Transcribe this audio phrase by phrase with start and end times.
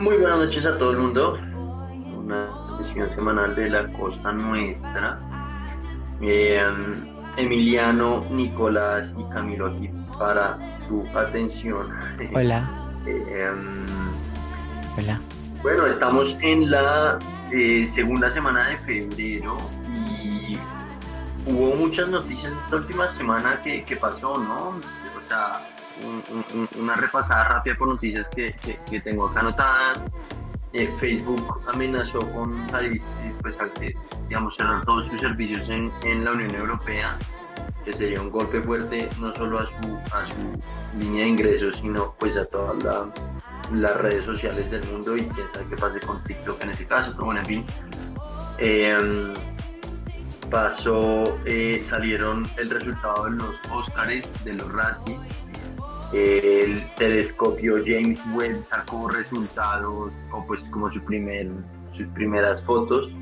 [0.00, 1.38] Muy buenas noches a todo el mundo.
[2.16, 5.20] Una sesión semanal de la Costa Nuestra.
[6.22, 6.58] Eh,
[7.36, 10.58] Emiliano, Nicolás y Camilo aquí para
[10.88, 11.94] su atención.
[12.34, 12.66] Hola.
[13.04, 13.50] Eh,
[14.96, 15.20] Hola.
[15.62, 17.18] Bueno, estamos en la
[17.52, 19.58] eh, segunda semana de febrero
[20.24, 20.56] y
[21.44, 24.68] hubo muchas noticias esta última semana que, que pasó, ¿no?
[24.68, 25.60] O sea,
[26.78, 30.02] una repasada rápida por noticias que, tengo acá anotadas.
[30.72, 33.02] Eh, Facebook amenazó con salir,
[33.42, 33.58] pues,
[34.28, 37.16] digamos, cerrar todos sus servicios en, en, la Unión Europea,
[37.84, 42.14] que sería un golpe fuerte no solo a su, a su línea de ingresos, sino
[42.20, 43.08] pues a todas
[43.72, 47.10] las redes sociales del mundo y quién sabe qué pase con TikTok en ese caso,
[47.12, 47.64] pero bueno, en fin.
[48.58, 49.32] Eh,
[50.50, 55.18] pasó, eh, salieron el resultado de los Oscars, de los Razzies,
[56.12, 61.48] el telescopio James Webb sacó resultados o pues como su primer,
[61.92, 63.14] sus primeras fotos.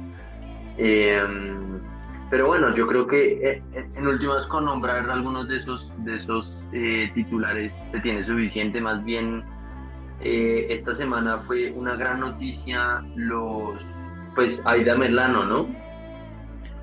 [0.78, 1.80] Em,
[2.30, 6.56] pero bueno, yo creo que eh, en últimas con nombrar algunos de esos, de esos
[6.72, 8.80] eh, titulares se tiene suficiente.
[8.80, 9.42] Más bien,
[10.20, 13.78] eh, esta semana fue una gran noticia los,
[14.34, 15.66] pues Aida Merlano, ¿no?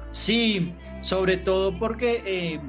[0.10, 2.60] Sí, sobre todo porque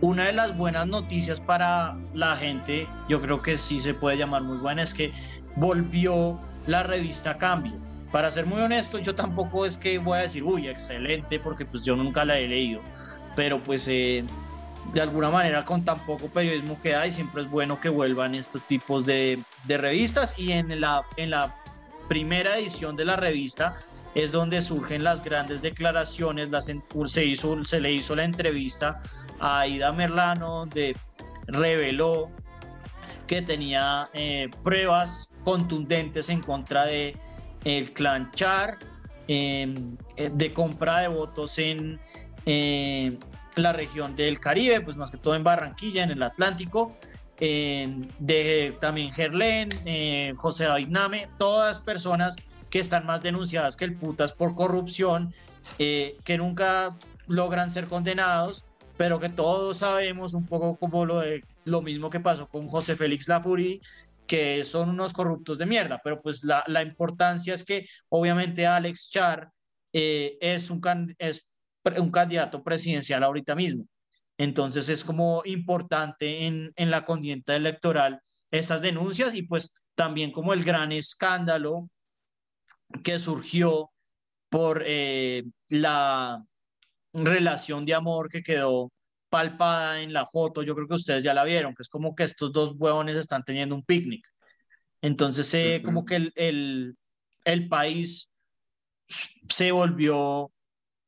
[0.00, 4.42] una de las buenas noticias para la gente, yo creo que sí se puede llamar
[4.42, 5.12] muy buena, es que
[5.56, 7.74] volvió la revista Cambio.
[8.10, 11.84] Para ser muy honesto, yo tampoco es que voy a decir, uy, excelente, porque pues
[11.84, 12.80] yo nunca la he leído,
[13.36, 14.24] pero pues eh,
[14.92, 18.62] de alguna manera con tan poco periodismo que hay, siempre es bueno que vuelvan estos
[18.62, 21.54] tipos de, revistas y en la, en la
[22.08, 23.76] primera edición de la revista
[24.14, 26.48] es donde surgen las grandes declaraciones,
[27.04, 29.00] se le hizo la entrevista
[29.40, 30.96] a Ida Merlano, donde
[31.46, 32.30] reveló
[33.26, 37.16] que tenía eh, pruebas contundentes en contra de
[37.64, 38.78] el clan Char,
[39.28, 42.00] em, eh, de compra de votos en
[42.46, 43.16] eh,
[43.56, 46.96] la región del Caribe, pues más que todo en Barranquilla, en el Atlántico,
[47.38, 49.70] de también Gerlén,
[50.36, 50.94] José David
[51.38, 52.36] todas personas
[52.68, 55.32] que están más denunciadas que el putas por corrupción,
[55.78, 58.66] que nunca logran ser condenados
[59.00, 62.96] pero que todos sabemos un poco como lo, de, lo mismo que pasó con José
[62.96, 63.80] Félix Lafuri,
[64.26, 69.08] que son unos corruptos de mierda, pero pues la, la importancia es que obviamente Alex
[69.10, 69.50] Char
[69.94, 70.82] eh, es, un,
[71.16, 71.50] es
[71.96, 73.86] un candidato presidencial ahorita mismo.
[74.36, 80.52] Entonces es como importante en, en la contienda electoral estas denuncias y pues también como
[80.52, 81.88] el gran escándalo
[83.02, 83.90] que surgió
[84.50, 86.44] por eh, la
[87.12, 88.92] relación de amor que quedó
[89.28, 92.24] palpada en la foto, yo creo que ustedes ya la vieron, que es como que
[92.24, 94.26] estos dos huevones están teniendo un picnic.
[95.02, 96.96] Entonces, eh, como que el, el,
[97.44, 98.34] el, país
[99.48, 100.52] se volvió,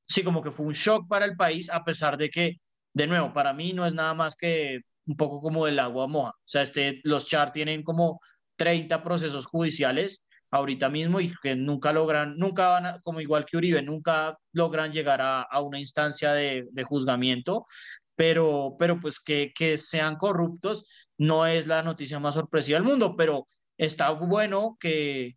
[0.07, 2.57] sí, como que fue un shock para el país, a pesar de que,
[2.95, 6.31] de nuevo, para mí no es nada más que un poco como el agua moja.
[6.31, 8.21] O sea, este, los char tienen como
[8.57, 13.83] 30 procesos judiciales ahorita mismo y que nunca logran, nunca van, como igual que Uribe,
[13.83, 17.65] nunca logran llegar a, a una instancia de, de, juzgamiento,
[18.15, 20.85] pero, pero pues que, que sean corruptos
[21.19, 23.47] no es la noticia más sorpresiva del mundo, pero
[23.79, 25.37] está bueno que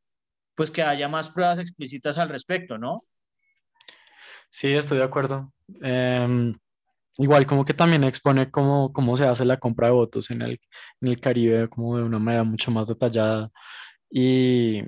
[0.54, 3.04] pues que haya más pruebas explícitas al respecto, ¿no?
[4.50, 5.52] Sí, estoy de acuerdo.
[5.82, 6.54] Eh,
[7.18, 10.60] igual como que también expone cómo, cómo se hace la compra de votos en el,
[11.02, 13.52] en el Caribe, como de una manera mucho más detallada.
[14.10, 14.82] Y,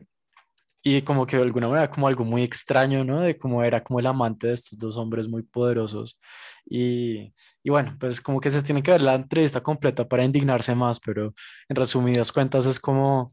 [0.89, 3.21] y como que de alguna manera como algo muy extraño, ¿no?
[3.21, 6.17] De cómo era como el amante de estos dos hombres muy poderosos.
[6.65, 10.75] Y, y, bueno, pues como que se tiene que ver la entrevista completa para indignarse
[10.75, 11.33] más, pero
[11.67, 13.31] en resumidas cuentas es como,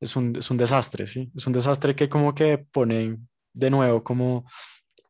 [0.00, 1.30] es un, es un desastre, ¿sí?
[1.36, 3.18] Es un desastre que como que pone
[3.52, 4.46] de nuevo como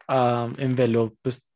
[0.09, 1.49] uh, en velo, pues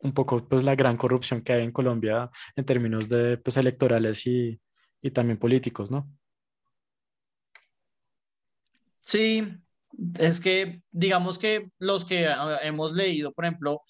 [0.00, 4.26] un poco pues la gran corrupción que hay en Colombia en términos de pues electorales
[4.26, 4.60] y,
[5.00, 6.08] y también políticos, ¿no?
[9.00, 9.44] Sí,
[10.18, 13.80] es que digamos que los que ah, hemos leído, por ejemplo,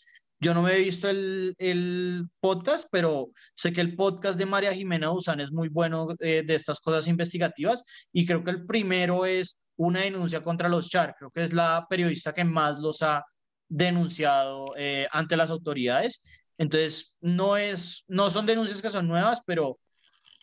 [0.40, 4.72] yo no me he visto el, el podcast, pero sé que el podcast de María
[4.72, 9.26] Jimena Usan es muy bueno eh, de estas cosas investigativas y creo que el primero
[9.26, 13.22] es una denuncia contra los Char, creo que es la periodista que más los ha
[13.68, 16.22] denunciado eh, ante las autoridades.
[16.58, 19.78] Entonces, no, es, no son denuncias que son nuevas, pero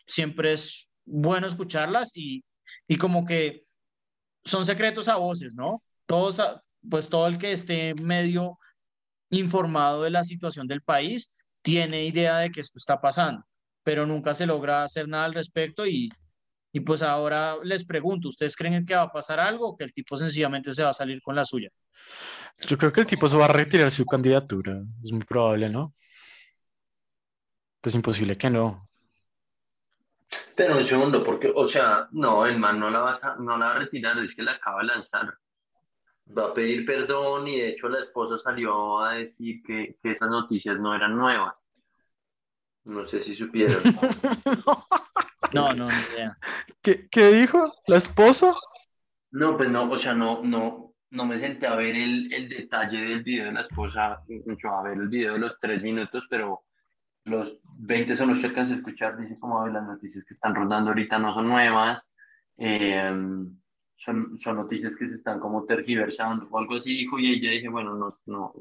[0.05, 2.43] siempre es bueno escucharlas y,
[2.87, 3.65] y como que
[4.47, 5.83] son secretos a voces, ¿no?
[6.05, 6.41] Todos,
[6.89, 8.57] pues todo el que esté medio
[9.29, 13.43] informado de la situación del país tiene idea de que esto está pasando,
[13.83, 16.09] pero nunca se logra hacer nada al respecto y,
[16.71, 19.93] Y pues ahora les pregunto, ¿ustedes creen que va a pasar algo o que el
[19.93, 21.69] tipo sencillamente se va a salir con la suya?
[22.67, 24.83] Yo creo que el tipo se va a retirar su candidatura.
[25.03, 25.93] Es muy probable, ¿no?
[27.81, 28.86] Es imposible que no.
[30.55, 33.67] Pero un segundo, porque, o sea, no, el man no la va a, no la
[33.67, 35.33] va a retirar, es que la acaba de lanzar.
[36.37, 40.29] Va a pedir perdón y de hecho la esposa salió a decir que, que esas
[40.29, 41.53] noticias no eran nuevas.
[42.83, 43.77] No sé si supieron.
[45.53, 46.37] No, no, ni idea.
[46.81, 47.71] ¿Qué, qué dijo?
[47.87, 48.53] ¿La esposa?
[49.31, 52.99] No, pues no, o sea, no, no, no me senté a ver el, el detalle
[52.99, 56.63] del video de la esposa, mucho a ver el video de los tres minutos, pero
[57.27, 60.89] los 20 son los que a escuchar, dice como a las noticias que están rodando
[60.89, 62.09] ahorita no son nuevas,
[62.57, 63.11] eh,
[63.97, 67.69] son, son noticias que se están como tergiversando o algo así, dijo, y ella dije,
[67.69, 68.53] bueno, no, no,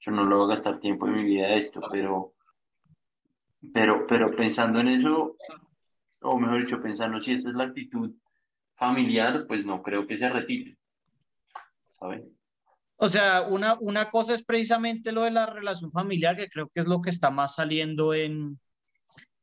[0.00, 2.32] yo no lo voy a gastar tiempo en mi vida esto, pero,
[3.72, 5.36] pero, pero pensando en eso,
[6.20, 8.12] o mejor dicho, pensando si esta es la actitud
[8.76, 10.76] familiar, pues no creo que se retire.
[11.98, 12.22] ¿Sabes?
[13.00, 16.80] O sea, una, una cosa es precisamente lo de la relación familiar, que creo que
[16.80, 18.58] es lo que está más saliendo en,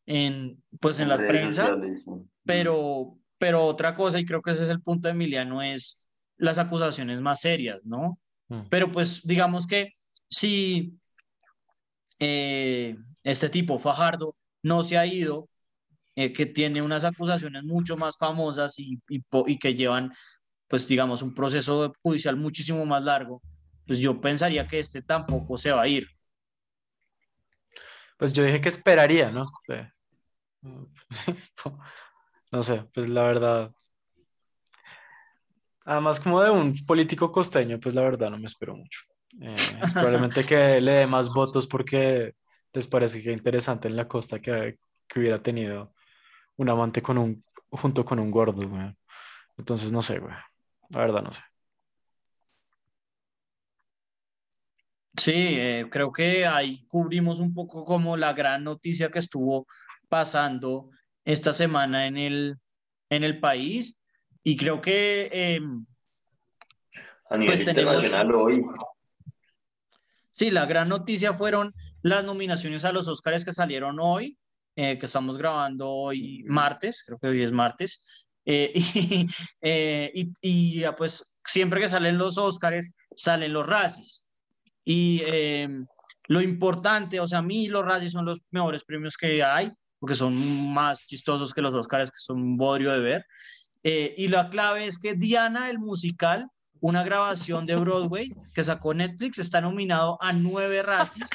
[0.05, 2.11] en pues en la prensa, sí.
[2.43, 6.57] pero, pero otra cosa, y creo que ese es el punto de Emiliano, es las
[6.57, 8.19] acusaciones más serias, ¿no?
[8.49, 8.63] Mm.
[8.69, 9.93] Pero pues digamos que
[10.29, 10.99] si
[12.19, 15.47] eh, este tipo, Fajardo, no se ha ido,
[16.17, 20.13] eh, que tiene unas acusaciones mucho más famosas y, y, y que llevan,
[20.67, 23.41] pues digamos, un proceso judicial muchísimo más largo,
[23.85, 26.07] pues yo pensaría que este tampoco se va a ir.
[28.17, 29.45] Pues yo dije que esperaría, ¿no?
[29.69, 29.89] Eh,
[32.51, 33.71] No sé, pues la verdad.
[35.83, 39.01] Además, como de un político costeño, pues la verdad no me espero mucho.
[39.41, 39.55] Eh,
[39.93, 42.33] probablemente que le dé más votos porque
[42.71, 44.77] les parece que interesante en la costa que,
[45.07, 45.93] que hubiera tenido
[46.55, 48.95] un amante con un, junto con un gordo, güey.
[49.57, 50.33] Entonces, no sé, güey.
[50.89, 51.41] La verdad, no sé.
[55.17, 59.65] Sí, eh, creo que ahí cubrimos un poco como la gran noticia que estuvo
[60.09, 60.89] pasando
[61.23, 62.55] esta semana en el,
[63.09, 63.97] en el país
[64.43, 65.59] y creo que eh,
[67.29, 68.61] A nivel Pues tenemos- internacional hoy,
[70.33, 74.37] sí, la gran noticia fueron las nominaciones a los Óscares que salieron hoy,
[74.75, 78.05] eh, que estamos grabando hoy martes, creo que hoy es martes,
[78.45, 79.27] eh, y,
[79.61, 84.23] eh, y, y, ah, pues siempre que salen los Óscares salen los Razzies.
[84.83, 85.69] Y eh,
[86.27, 90.15] lo importante, o sea, a mí los Razzies son los mejores premios que hay, porque
[90.15, 93.25] son más chistosos que los Óscares, que son un bodrio de ver.
[94.17, 96.47] Y la clave es que Diana, el musical,
[96.79, 101.29] una grabación de Broadway que sacó Netflix, está nominado a nueve Razzies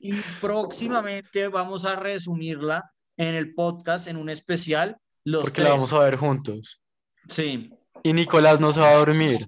[0.00, 4.98] y próximamente vamos a resumirla en el podcast, en un especial.
[5.24, 5.76] Los Porque la tres.
[5.78, 6.80] vamos a ver juntos.
[7.28, 7.70] Sí,
[8.02, 9.46] Y Nicolás no se va a dormir,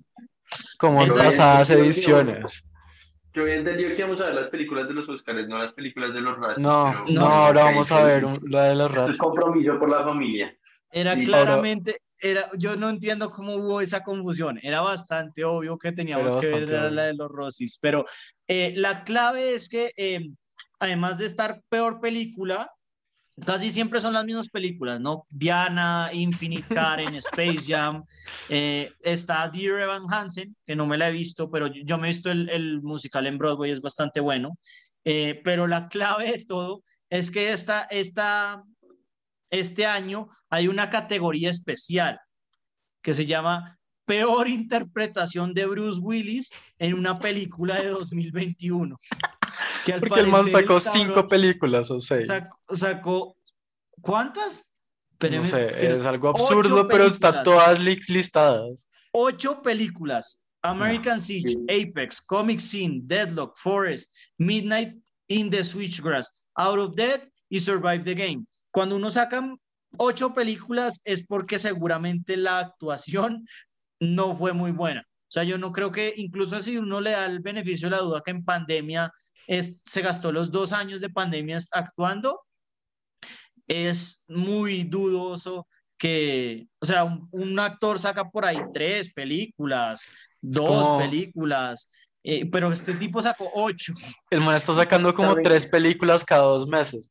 [0.78, 2.64] como en pasadas ediciones.
[3.34, 6.14] yo había entendido que íbamos a ver las películas de los Oscars, no las películas
[6.14, 6.58] de los Razzies.
[6.58, 9.18] No, pero- no, No, ahora vamos a ver un- la de los es Razzies.
[9.18, 10.56] compromiso por la familia.
[10.90, 11.24] Era Sí.
[11.24, 14.58] claramente, era, yo no entiendo cómo hubo esa confusión.
[14.62, 18.06] Era bastante obvio que teníamos que ver la, la de los Rossis, pero
[18.48, 20.30] eh, la clave es que eh,
[20.78, 22.70] además de estar peor película,
[23.44, 25.26] casi siempre son las mismas películas, ¿no?
[25.28, 28.04] Diana, Infinite Karen, Space Jam,
[28.48, 32.12] eh, está Dear Evan Hansen, que no me la he visto, pero yo, me he
[32.12, 34.58] visto el, el musical en Broadway, es bastante bueno.
[35.04, 38.64] Eh, pero la clave de todo es que esta, esta,
[39.50, 42.18] este año hay una categoría especial
[43.02, 48.98] que se llama Peor interpretación de Bruce Willis en una película de 2021.
[49.86, 52.26] Que al Porque el man sacó cinco cabrón películas o seis.
[52.26, 53.36] sacó, sacó-
[54.00, 54.54] ¿cuántas?
[54.54, 58.88] No Espéreme, sé, es algo absurdo, pero están todas lis- listadas.
[59.12, 60.42] Ocho películas.
[60.62, 61.64] American Siege, sí.
[61.70, 64.94] Apex, Comic Scene, Deadlock, Forest, Midnight
[65.28, 68.44] in the Switchgrass, Out of Dead y Survive the Game.
[68.72, 69.56] Cuando uno saca
[69.96, 73.46] ocho películas es porque seguramente la actuación
[74.00, 75.02] no fue muy buena.
[75.06, 78.02] O sea, yo no creo que incluso si uno le da el beneficio de la
[78.02, 79.10] duda que en pandemia
[79.46, 82.40] es, se gastó los dos años de pandemia actuando,
[83.66, 85.66] es muy dudoso
[85.98, 90.02] que, o sea, un, un actor saca por ahí tres películas,
[90.42, 91.90] dos películas,
[92.22, 93.94] eh, pero este tipo sacó ocho.
[94.30, 97.08] El man está sacando como ¿Saben tres películas cada dos meses.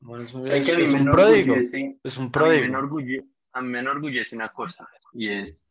[0.00, 1.54] Bueno, es, un- ¿Saben es- que es me un pródigo.
[2.02, 3.24] Es un A mí me pródigo.
[3.52, 5.62] a mí me enorgullece una cosa, y es,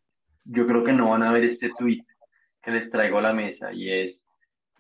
[0.46, 2.04] yo creo que no van a ver este tweet
[2.62, 4.24] que les traigo a la mesa, y es,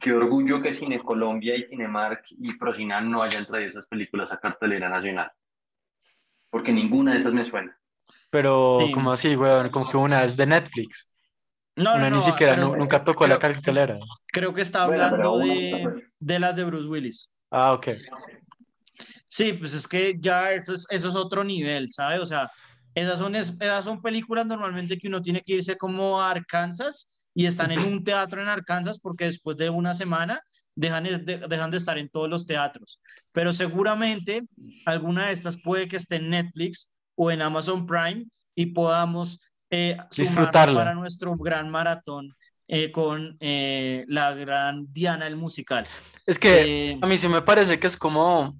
[0.01, 4.39] qué orgullo que Cine Colombia y Cinemark y Procina no hayan traído esas películas a
[4.39, 5.31] cartelera nacional,
[6.49, 7.77] porque ninguna de esas me suena.
[8.29, 8.91] Pero, Sí.
[8.91, 9.69] como así, weón?
[9.69, 11.07] Como que una es de Netflix.
[11.75, 13.97] No, Una no, ni no, siquiera, es- nunca tocó la creo- cartelera.
[14.27, 16.01] Creo que está Bueno, hablando uno de, bueno.
[16.19, 17.33] de las de Bruce Willis.
[17.49, 17.89] Ah, ok.
[19.27, 22.19] Sí, pues es que ya eso es, eso es otro nivel, ¿sabes?
[22.19, 22.51] O sea,
[22.93, 27.20] esas son, es- esas son películas normalmente que uno tiene que irse como a Arkansas
[27.33, 30.41] y están en un teatro en Arkansas porque después de una semana
[30.75, 32.99] dejan de, de- dejan de estar en todos los teatros.
[33.31, 34.43] Pero seguramente
[34.85, 39.93] alguna de estas puede que esté en Netflix o en Amazon Prime y podamos eh,
[39.93, 40.79] sumarnos Disfrutarla.
[40.79, 42.35] para nuestro gran maratón
[42.67, 45.85] eh, con eh, la gran Diana el musical.
[46.25, 48.55] Es que Eh, a mí sí me parece que es como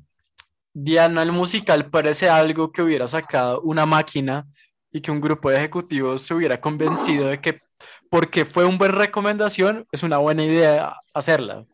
[0.74, 4.46] Diana el musical parece algo que hubiera sacado una máquina
[4.92, 7.60] y que un grupo de ejecutivos se hubiera convencido de que
[8.10, 11.66] porque fue una buena recomendación es una buena idea hacerla.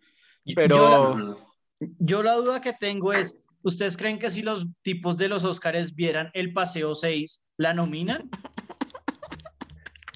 [0.45, 1.37] yo- Pero yo la-
[1.99, 5.93] Yo la duda que tengo es, ¿ustedes creen que si los tipos de los Óscares
[5.93, 8.29] vieran el Paseo 6, la nominan?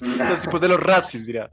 [0.00, 1.50] los tipos de los Razzies, diría.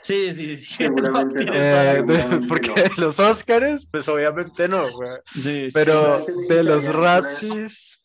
[0.00, 0.74] Sí, sí, sí.
[0.78, 1.52] Seguramente no.
[1.54, 3.04] Eh, de- porque no.
[3.04, 5.10] los Óscares, pues obviamente no, güey.
[5.26, 5.68] sí.
[5.74, 6.86] Pero Sí, de los.
[6.86, 8.01] Razzies,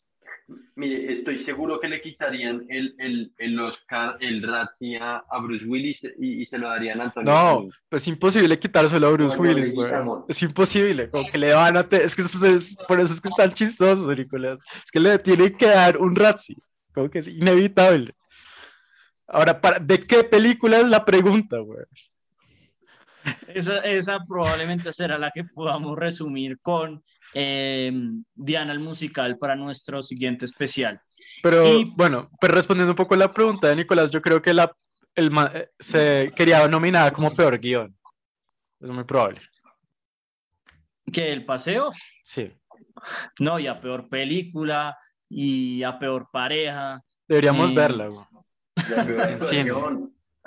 [0.76, 6.00] Mire, estoy seguro que le quitarían el, el, el Oscar, el Razzie a, Bruce Willis
[6.18, 7.30] y, y se lo darían a Antonio.
[7.30, 9.92] no, pues es imposible quitárselo a Bruce Willis, güey.
[10.26, 11.82] Es imposible, como que le van a...
[11.84, 14.58] te- Es que eso es, por eso es que es tan chistoso, Nicolás.
[14.84, 16.56] Es que le tiene que dar un Razzie,
[16.94, 18.14] como que es inevitable.
[19.26, 21.84] Ahora, ¿para, ¿de qué película es la pregunta, güey?
[23.48, 27.02] Esa, esa probablemente será la que podamos resumir con
[27.34, 27.92] eh,
[28.34, 31.00] Diana el musical para nuestro siguiente especial.
[31.42, 34.54] Pero Y- bueno, pues respondiendo un poco a la pregunta de Nicolás, yo creo que
[34.54, 34.72] la,
[35.14, 37.94] el, ma- eh, se quería nominada como peor guion.
[38.80, 39.40] Es muy probable.
[41.12, 41.92] ¿Que el paseo?
[42.22, 42.52] Sí.
[43.40, 44.96] No, y a peor película
[45.28, 47.02] y a peor pareja.
[47.26, 48.26] Deberíamos Eh, verla, güey.
[49.32, 49.72] En cine.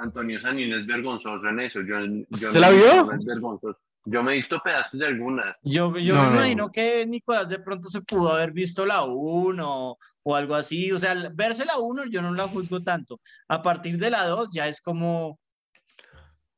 [0.02, 1.80] Antonio Sanín es vergonzoso en eso.
[1.82, 3.12] Yo, yo ¿Se la me- vio?
[3.12, 3.80] es vergonzoso.
[4.04, 5.56] Yo me he visto pedazos de algunas.
[5.62, 6.36] Yo, yo No, me no.
[6.38, 10.92] imagino que Nicolás de pronto se pudo haber visto la 1 o algo así.
[10.92, 13.20] O sea, al verse la 1 yo no la juzgo tanto.
[13.48, 15.38] A partir de la 2 ya es como,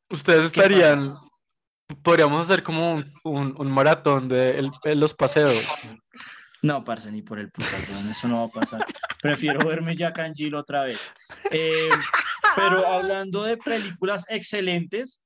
[0.09, 1.15] Ustedes ¿Qué estarían,
[2.03, 5.67] podríamos hacer como un, un- un maratón de el- los paseos.
[6.61, 8.79] no, parce, ni por el puta, eso no va a pasar.
[9.21, 11.11] Prefiero verme ya Jill otra vez.
[11.51, 11.89] Eh,
[12.55, 15.21] pero hablando de películas excelentes,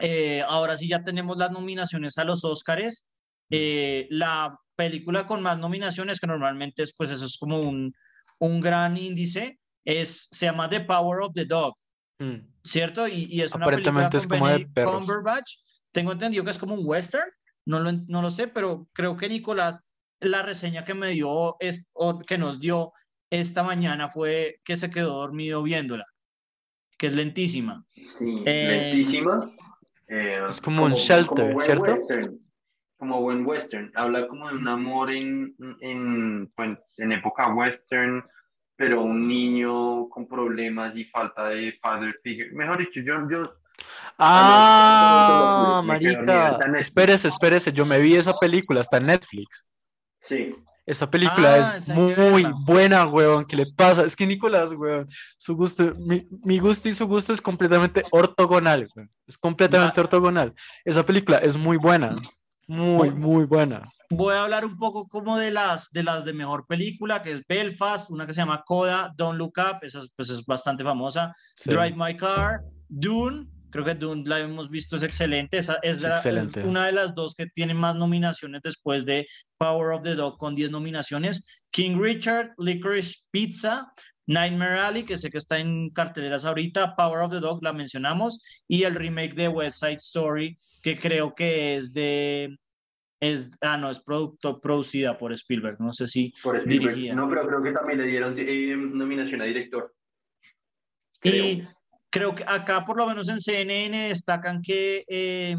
[0.00, 3.10] eh, ahora sí ya tenemos las nominaciones a los Óscares.
[3.50, 7.92] Eh, la película con más nominaciones, que normalmente es, pues eso es como un,
[8.38, 11.74] un gran índice, es, se llama The Power of the Dog,
[12.20, 12.52] Mm.
[12.64, 13.06] ¿cierto?
[13.06, 15.06] Y, y es una Aparentemente película es con como de perros.
[15.06, 15.52] Cumberbatch.
[15.92, 17.30] Tengo entendido que es como un western,
[17.64, 19.82] no lo, no lo sé, pero creo que Nicolás,
[20.20, 22.92] la reseña que me dio, es, o que nos dio
[23.30, 26.06] esta mañana fue que se quedó dormido viéndola,
[26.98, 27.84] que es lentísima.
[27.92, 29.50] Sí, Eh, lentísima.
[30.08, 31.94] Eh, Es como un shelter, buen ¿cierto?
[31.94, 32.38] western,
[32.98, 33.92] como buen western.
[33.94, 38.24] Habla como de un amor en, en, pues, en época western,
[38.76, 42.50] pero un niño con problemas y falta de father figure.
[42.52, 43.52] Mejor dicho, yo, yo
[44.18, 46.58] Ah, marica.
[46.78, 47.72] Espérese, espérese.
[47.72, 49.64] Yo me vi esa película, está en Netflix.
[50.22, 50.50] sí.
[50.88, 52.14] Esa película Ah, es muy
[52.64, 53.44] buena, weón.
[53.44, 54.04] ¿Qué le pasa?
[54.04, 58.88] Es que Nicolás, weón, su gusto, mi, mi gusto y su gusto es completamente ortogonal,
[58.96, 59.10] weón.
[59.26, 60.54] Es completamente ortogonal.
[60.86, 62.16] Esa película es muy buena.
[62.66, 63.86] Muy, muy buena.
[64.08, 67.42] Voy a hablar un poco como de las de las de mejor película, que es
[67.46, 71.34] Belfast, una que se llama Coda, Don't Look Up, esa es- pues es bastante famosa.
[71.54, 71.68] Sí.
[71.70, 75.58] Drive My Car, Dune, creo que Dune la hemos visto, es excelente.
[75.58, 76.62] Esa es, Es la- es excelente.
[76.62, 79.26] una de las dos que tiene más nominaciones después de
[79.58, 81.64] Power of the Dog con 10 nominaciones.
[81.70, 83.92] King Richard, Licorice Pizza,
[84.26, 88.44] Nightmare Alley, que sé que está en carteleras ahorita, Power of the Dog, la mencionamos,
[88.68, 92.56] y el remake de West Side Story, que creo que es de...
[93.20, 96.94] Es, ah, no, es producto, producida por Spielberg, no sé si Por Spielberg.
[96.94, 97.14] dirigida.
[97.16, 99.92] No, pero creo que también le dieron eh, nominación a director.
[101.20, 101.44] Creo.
[101.44, 101.66] Y
[102.10, 105.56] creo que acá, por lo menos en CNN, destacan que eh,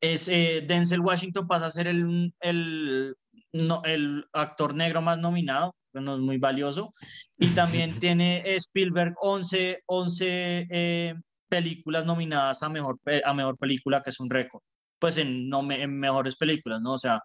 [0.00, 3.16] es, eh, Denzel Washington pasa a ser el, el,
[3.52, 6.92] no, el actor negro más nominado, que no es muy valioso.
[7.38, 11.14] Y también tiene eh, Spielberg 11, 11 eh,
[11.48, 14.62] películas nominadas a mejor, a mejor película, que es un récord.
[14.98, 16.92] Pues en, no, en mejores películas, ¿no?
[16.92, 17.20] O sea,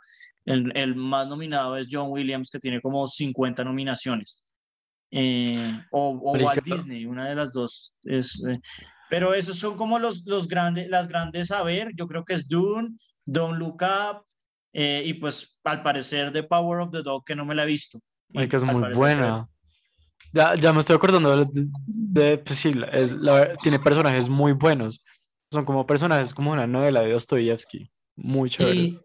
[0.46, 4.42] el, el más nominado es John Williams, que tiene como 50 nominaciones.
[5.12, 6.64] Eh, o, o Walt.
[6.64, 7.96] Disney, una de las dos.
[8.04, 8.60] Es, eh,
[9.10, 11.92] pero esos son como los, los grandes, las grandes a ver.
[11.96, 12.90] Yo creo que es Dune,
[13.26, 14.24] Don't Look Up,
[14.74, 17.68] eh, y pues al parecer The Power of the Dog, que no me la he
[17.68, 18.00] visto.
[18.36, 19.48] Ay, que es muy parecer buena.
[20.32, 25.02] Ya, ya me estoy acordando de, de- pues sí, es, la- tiene personajes muy buenos.
[25.52, 27.90] Son como personajes como una novela de Dostoyevsky.
[28.16, 28.76] Muy chévere.
[28.82, 29.00] Y,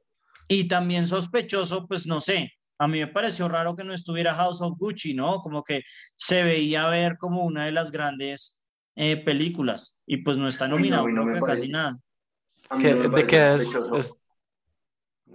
[0.48, 4.60] y también sospechoso, pues no sé, a mí me pareció raro que no estuviera House
[4.60, 5.38] of Gucci, ¿no?
[5.40, 5.82] Como que
[6.16, 8.64] se veía ver como una de las grandes
[8.96, 11.60] eh, películas y pues no está no, nominado mí no creo que parece.
[11.62, 11.96] casi nada.
[12.70, 13.62] A mí ¿Qué- no me ¿De parece qué es?
[13.96, 14.16] es-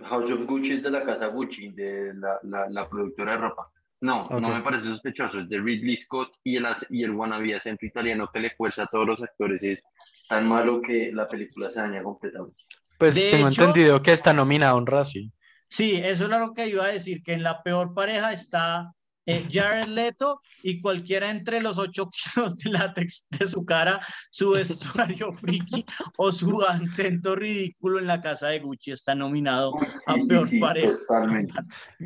[0.03, 3.69] House of Gucci es de la casa Gucci, de la, la, la productora de ropa.
[4.01, 4.39] No, Ok.
[4.39, 8.29] no me parece sospechoso, es de Ridley Scott y el, y el wannabe acento italiano
[8.33, 9.83] que le fuerza a todos los actores es
[10.29, 12.55] tan malo que la película se daña completamente.
[12.97, 15.31] Pues De tengo hecho- entendido que está nominado a un Razzie.
[15.69, 18.91] Sí, eso es lo que iba a decir, que en la peor pareja está
[19.25, 23.99] eh, Jared Leto y cualquiera entre los ocho kilos de látex de su cara,
[24.31, 25.85] su vestuario friki
[26.17, 29.73] o su acento ridículo en la casa de Gucci está nominado
[30.07, 30.93] a peor sí, pareja.
[31.07, 31.53] Totalmente.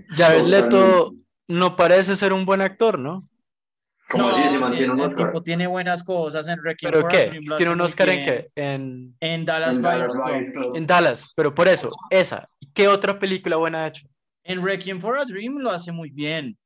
[0.10, 1.13] Jared Leto
[1.48, 3.29] no parece ser un buen actor, ¿no?
[4.10, 5.27] Como No, mantiene un el Oscar.
[5.27, 7.39] tipo tiene buenas cosas en Requiem ¿Pero qué?
[7.58, 8.51] ¿Tiene un Oscar en qué?
[8.55, 10.24] En, En Dallas En Dallas Club.
[10.24, 10.75] Buyers Club.
[10.75, 12.50] en Dallas, pero por eso, esa.
[12.74, 14.08] ¿Y qué otra película buena ha hecho?
[14.46, 16.58] En Requiem for a Dream lo hace muy bien.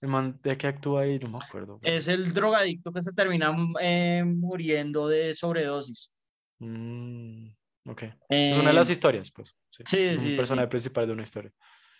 [0.00, 1.78] El man de qué actúa ahí, no me acuerdo.
[1.82, 6.12] Es el drogadicto que se termina eh, muriendo de sobredosis.
[6.58, 7.48] Mm,
[7.86, 8.02] ok.
[8.02, 9.54] Es una de las Eh, historias, pues.
[9.70, 10.70] Sí, sí, es sí, un personaje sí.
[10.70, 11.52] principal de una historia.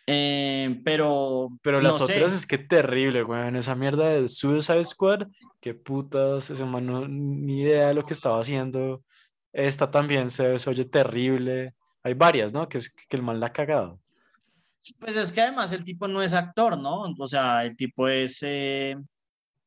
[0.06, 2.02] eh, pero Pero no las sé.
[2.02, 3.56] otras es que terrible, weón.
[3.56, 5.28] Esa mierda de Suicide Squad,
[5.60, 9.02] qué putas, ese man no- ni idea de lo que estaba haciendo.
[9.52, 11.74] Esta también se, se oye terrible.
[12.04, 12.68] Hay varias, ¿no?
[12.68, 14.00] Que, es, que el man la ha cagado.
[15.00, 17.02] Pues es que además el tipo no es actor, ¿no?
[17.18, 18.96] O sea, el tipo es, eh,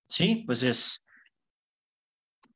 [0.08, 1.08] sí, pues es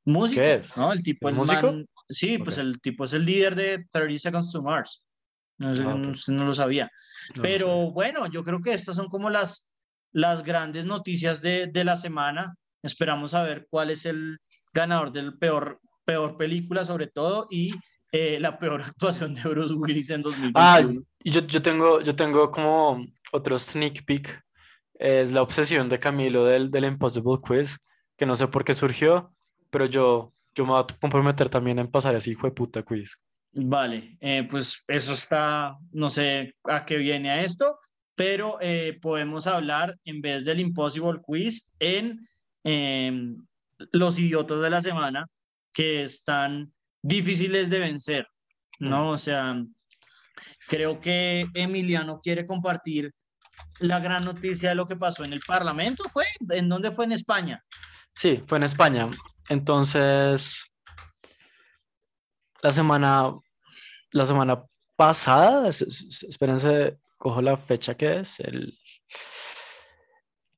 [0.05, 0.77] músico, ¿Qué es?
[0.77, 0.91] ¿no?
[0.93, 1.71] El tipo ¿Es es, músico?
[1.71, 2.63] man- sí, pues Ok.
[2.63, 5.03] el tipo es el líder de 30 Seconds to Mars.
[5.57, 5.97] No sé, Ah, ok.
[5.97, 6.89] no- usted no lo sabía.
[7.35, 7.91] No, Pero sabía.
[7.93, 9.71] bueno, yo creo que estas son como las,
[10.11, 12.55] las grandes noticias de, de la semana.
[12.83, 14.37] Esperamos a ver cuál es el
[14.73, 17.71] ganador del peor, peor película, sobre todo, y
[18.11, 20.51] eh, la peor actuación de Bruce Willis en 2021.
[20.55, 20.81] Ah,
[21.23, 24.41] yo, yo tengo, yo tengo como otro sneak peek.
[24.95, 27.77] Es la obsesión de Camilo del, del Impossible Quiz,
[28.15, 29.33] que no sé por qué surgió,
[29.71, 33.19] pero yo, yo me voy a comprometer también en pasar ese hijo de puta quiz.
[33.53, 37.79] Vale, eh, pues eso está, no sé a qué viene a esto,
[38.15, 42.27] pero eh, podemos hablar en vez del Impossible Quiz en
[42.63, 43.35] em,
[43.91, 45.27] los idiotas de la semana
[45.73, 46.71] que están
[47.01, 48.27] difíciles de vencer,
[48.79, 49.09] ¿no?
[49.11, 49.55] O sea,
[50.67, 53.11] creo que Emiliano quiere compartir
[53.79, 56.25] la gran noticia de lo que pasó en el Parlamento, ¿fue?
[56.49, 57.63] ¿En dónde fue en España?
[58.13, 59.09] Sí, fue en España.
[59.49, 60.65] Entonces,
[62.61, 63.33] la semana,
[64.11, 64.63] la semana
[64.95, 68.77] pasada, es- es- espérense, cojo la fecha que es, el,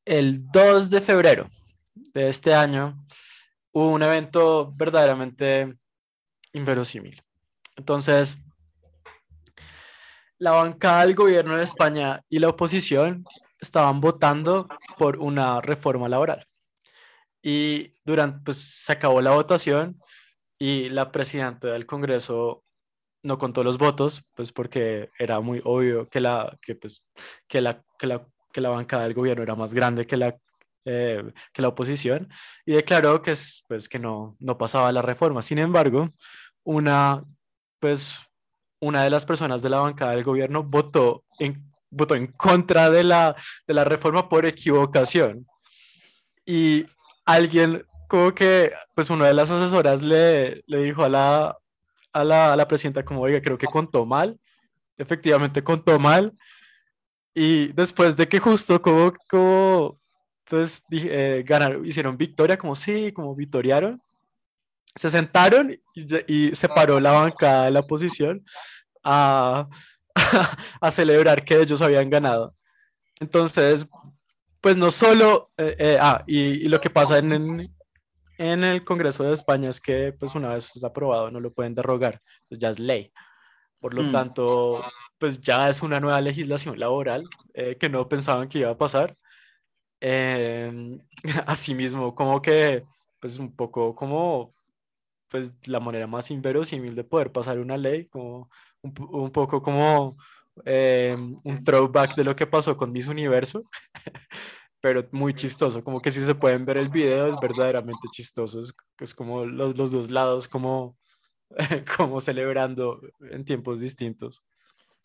[0.06, 1.50] el 2 de febrero
[1.94, 3.00] de este año,
[3.72, 5.74] hubo un evento verdaderamente
[6.54, 7.22] inverosímil.
[7.76, 8.38] Entonces,
[10.38, 13.26] la bancada del gobierno de España y la oposición
[13.60, 16.48] estaban votando por una reforma laboral.
[17.42, 20.00] Y durante, pues se acabó la votación
[20.58, 22.64] y la presidenta del Congreso
[23.24, 27.06] no contó los votos, pues porque era muy obvio que la, que, pues,
[27.48, 30.38] que la, que la, que la bancada del gobierno era más grande que la,
[30.86, 32.30] eh, que la oposición
[32.66, 35.42] y declaró que, es, pues, que no, no pasaba la reforma.
[35.42, 36.10] Sin embargo,
[36.64, 37.24] una,
[37.80, 38.18] pues,
[38.80, 43.04] una de las personas de la bancada del gobierno votó en, votó en contra de
[43.04, 43.36] la,
[43.68, 45.48] de la reforma por equivocación.
[46.46, 46.86] Y
[47.26, 51.58] alguien, como que, pues una de las asesoras le, le dijo a la,
[52.12, 54.38] a la, a la presidenta como, oiga, creo que contó mal.
[54.98, 56.34] Efectivamente contó mal.
[57.34, 60.00] Y después de que justo como, como
[60.50, 64.02] pues dije, eh, ganaron, hicieron victoria, como sí, como victoriaron,
[64.96, 65.80] se sentaron y,
[66.28, 68.46] y se paró la bancada de la oposición
[69.04, 69.68] a,
[70.82, 72.56] a celebrar que ellos habían ganado.
[73.20, 73.88] Entonces,
[74.62, 77.76] pues no solo, eh, eh, ah, y, y, lo que pasa en, en,
[78.38, 81.76] en, el Congreso de España es que pues una vez es aprobado no lo pueden
[81.76, 83.12] derrogar, entonces ya es ley.
[83.80, 84.12] Por lo mm.
[84.14, 84.82] tanto,
[85.18, 89.18] pues ya es una nueva legislación laboral eh, que no pensaban que iba a pasar.
[90.06, 91.00] Eh,
[91.48, 92.84] asimismo, como que,
[93.22, 94.54] pues un poco como,
[95.30, 98.50] pues la manera más inverosímil de poder pasar una ley, como
[98.82, 100.18] un, poco como
[100.66, 103.64] eh, un throwback de lo que pasó con Miss Universo,
[104.82, 108.74] pero muy chistoso, como que si se pueden ver el video es verdaderamente chistoso, es,
[109.00, 110.98] es como los, los, dos lados como,
[111.98, 113.00] como celebrando
[113.32, 114.44] en tiempos distintos.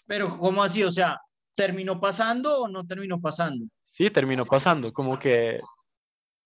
[0.06, 0.82] Pero ¿cómo así?
[0.82, 1.20] O sea,
[1.54, 3.64] ¿terminó pasando o no terminó pasando?
[3.90, 5.61] Sí, terminó pasando, como que,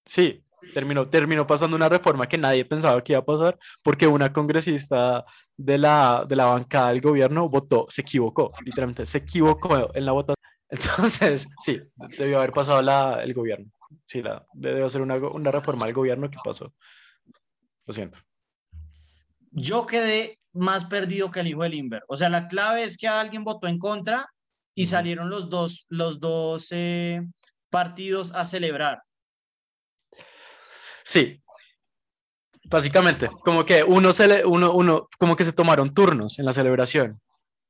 [0.05, 4.33] sí, terminó, terminó pasando una reforma que nadie pensaba que iba a pasar, porque una
[4.33, 5.25] congresista
[5.57, 10.13] de la, de la bancada del gobierno votó, se equivocó, literalmente, se equivocó en la
[10.13, 10.37] votación.
[10.73, 11.81] Entonces, sí,
[12.17, 13.71] debió haber pasado la, el gobierno.
[14.05, 16.73] Sí, la, debió ser una, una reforma del gobierno que pasó.
[17.85, 18.19] Lo siento.
[19.51, 22.03] Yo quedé más perdido que el hijo del Inver.
[22.09, 24.32] O sea, la clave es que alguien votó en contra
[24.75, 27.27] y salieron los dos, los dos eh,
[27.71, 29.03] partidos a celebrar.
[31.05, 31.43] Sí,
[32.73, 37.21] básicamente, como que uno, se uno, uno, como que se tomaron turnos en la celebración.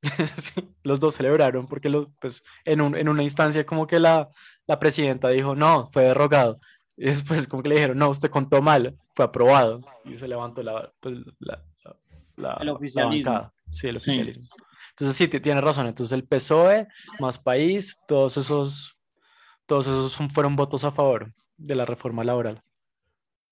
[0.83, 4.29] los dos celebraron porque lo, pues, en, un, en, una instancia como que la,
[4.67, 6.59] la presidenta dijo, no, fue derrogado.
[6.95, 9.81] Y después como que le dijeron, no, usted contó mal, fue aprobado.
[10.05, 11.63] Y se levantó la, pues, la,
[12.35, 13.51] la, el oficialismo.
[13.69, 14.43] sí, el oficialismo.
[14.93, 15.87] Entonces sí, tiene razón.
[15.87, 16.87] Entonces el PSOE
[17.19, 18.95] más país, todos esos,
[19.65, 22.61] todos esos fueron votos a favor de la reforma laboral.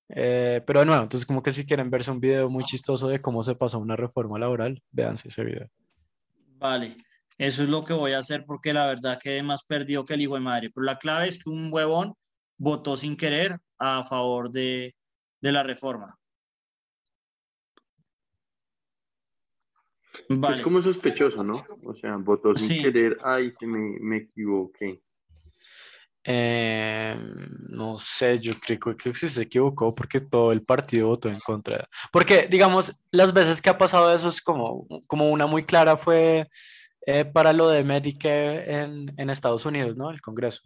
[0.09, 3.21] Eh, pero de nuevo, entonces como que si quieren verse un video muy chistoso de
[3.21, 5.69] cómo se pasó una reforma laboral, véanse ese video.
[6.57, 6.97] Vale,
[7.37, 10.21] eso es lo que voy a hacer porque la verdad quedé más perdido que el
[10.21, 10.69] hijo de madre.
[10.73, 12.13] Pero la clave es que un huevón
[12.57, 14.95] votó sin querer a favor de,
[15.39, 16.19] de la reforma.
[20.29, 20.57] Vale.
[20.57, 21.65] Es como sospechoso, ¿no?
[21.85, 25.01] O sea, votó sin querer, ay, se me, me equivoqué.
[26.23, 27.17] Eh,
[27.69, 31.87] no sé, yo creo que sí se equivocó porque todo el partido votó en contra.
[32.11, 36.47] Porque, digamos, las veces que ha pasado eso es como, como una muy clara fue
[37.07, 40.11] eh, para lo de Medicare en, en, Estados Unidos, ¿no?
[40.11, 40.61] El Congreso.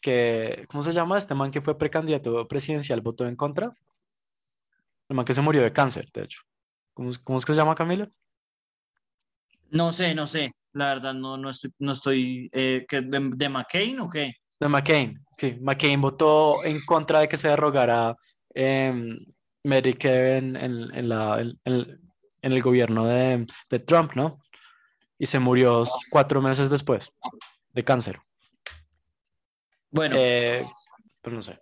[0.00, 1.18] Que, ¿Cómo se llama?
[1.18, 3.74] Este man que fue precandidato presidencial votó en contra.
[5.08, 6.40] El man que se murió de cáncer, de hecho.
[6.94, 8.08] ¿Cómo, cómo es que se llama, Camilo?
[9.70, 10.52] No sé, no sé.
[10.72, 14.34] La verdad, no, no estoy, no estoy eh, de, de McCain o qué?
[14.58, 15.56] De McCain, sí.
[15.60, 18.16] McCain votó en contra de que se derogara
[18.54, 19.18] eh,
[19.64, 21.98] Medicare en, en, en, la, en,
[22.42, 24.40] el gobierno de, de, Trump, ¿no?
[25.18, 27.12] Y se murió cuatro meses después
[27.72, 28.20] de cáncer.
[29.90, 30.66] Bueno, eh,
[31.22, 31.58] pero no sé.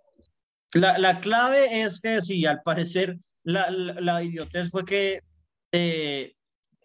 [0.73, 5.21] La, la, clave es que sí, al parecer la, la, la idiotez fue que
[5.71, 6.35] eh,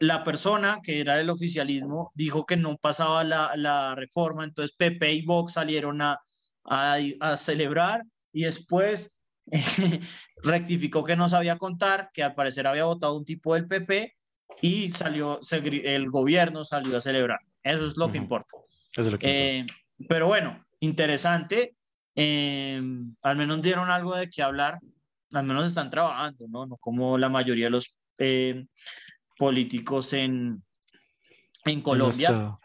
[0.01, 5.13] la persona que era del oficialismo dijo que no pasaba la, la reforma, entonces Pepe
[5.13, 6.21] y Vox salieron a,
[6.65, 9.13] a, celebrar y después
[10.43, 14.15] rectificó que no sabía contar, que al parecer había votado un tipo del PP
[14.63, 17.41] y salió, el gobierno salió a celebrar.
[17.63, 18.57] Eso es lo que importa.
[18.93, 19.67] Eso es lo que eh,
[20.09, 21.75] pero bueno, interesante.
[22.15, 22.81] Eh,
[23.23, 24.79] al menos dieron algo de qué hablar.
[25.33, 26.67] Al menos están trabajando, ¿no?
[26.67, 28.67] No como la mayoría de los eh,
[29.39, 30.63] políticos en,
[31.65, 32.59] en Colombia.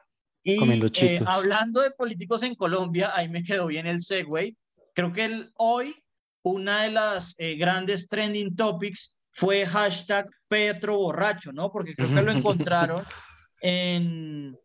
[0.44, 0.58] Y
[1.02, 4.58] eh, hablando de políticos en Colombia, ahí me quedó bien el segue.
[4.94, 5.96] Creo que el, hoy
[6.44, 11.72] una de las eh, grandes trending topics fue hashtag Petro Borracho, ¿no?
[11.72, 13.02] Porque creo que lo encontraron
[13.62, 14.58] en,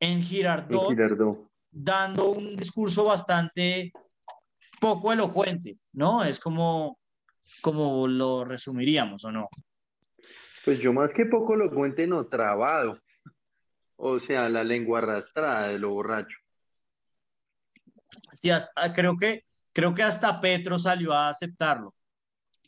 [0.00, 0.94] en Girardot,
[1.70, 3.92] dando un discurso bastante
[4.80, 6.24] poco elocuente, ¿no?
[6.24, 6.98] Es como,
[7.60, 9.48] como lo resumiríamos, ¿o no?
[10.64, 12.98] Pues yo más que poco lo cuente no trabado.
[13.96, 16.36] O sea, la lengua arrastrada de lo borracho.
[18.40, 21.94] Sí, ah, creo que, creo que hasta Petro salió a aceptarlo.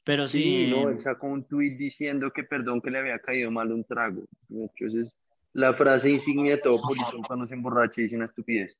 [0.04, 0.42] Pero sí.
[0.42, 3.84] sí no, él sacó un tuit diciendo que perdón que le había caído mal un
[3.84, 4.24] trago.
[4.48, 5.16] Entonces,
[5.52, 8.78] la frase insignia de todo político cuando se emborracha y dice una estupidez.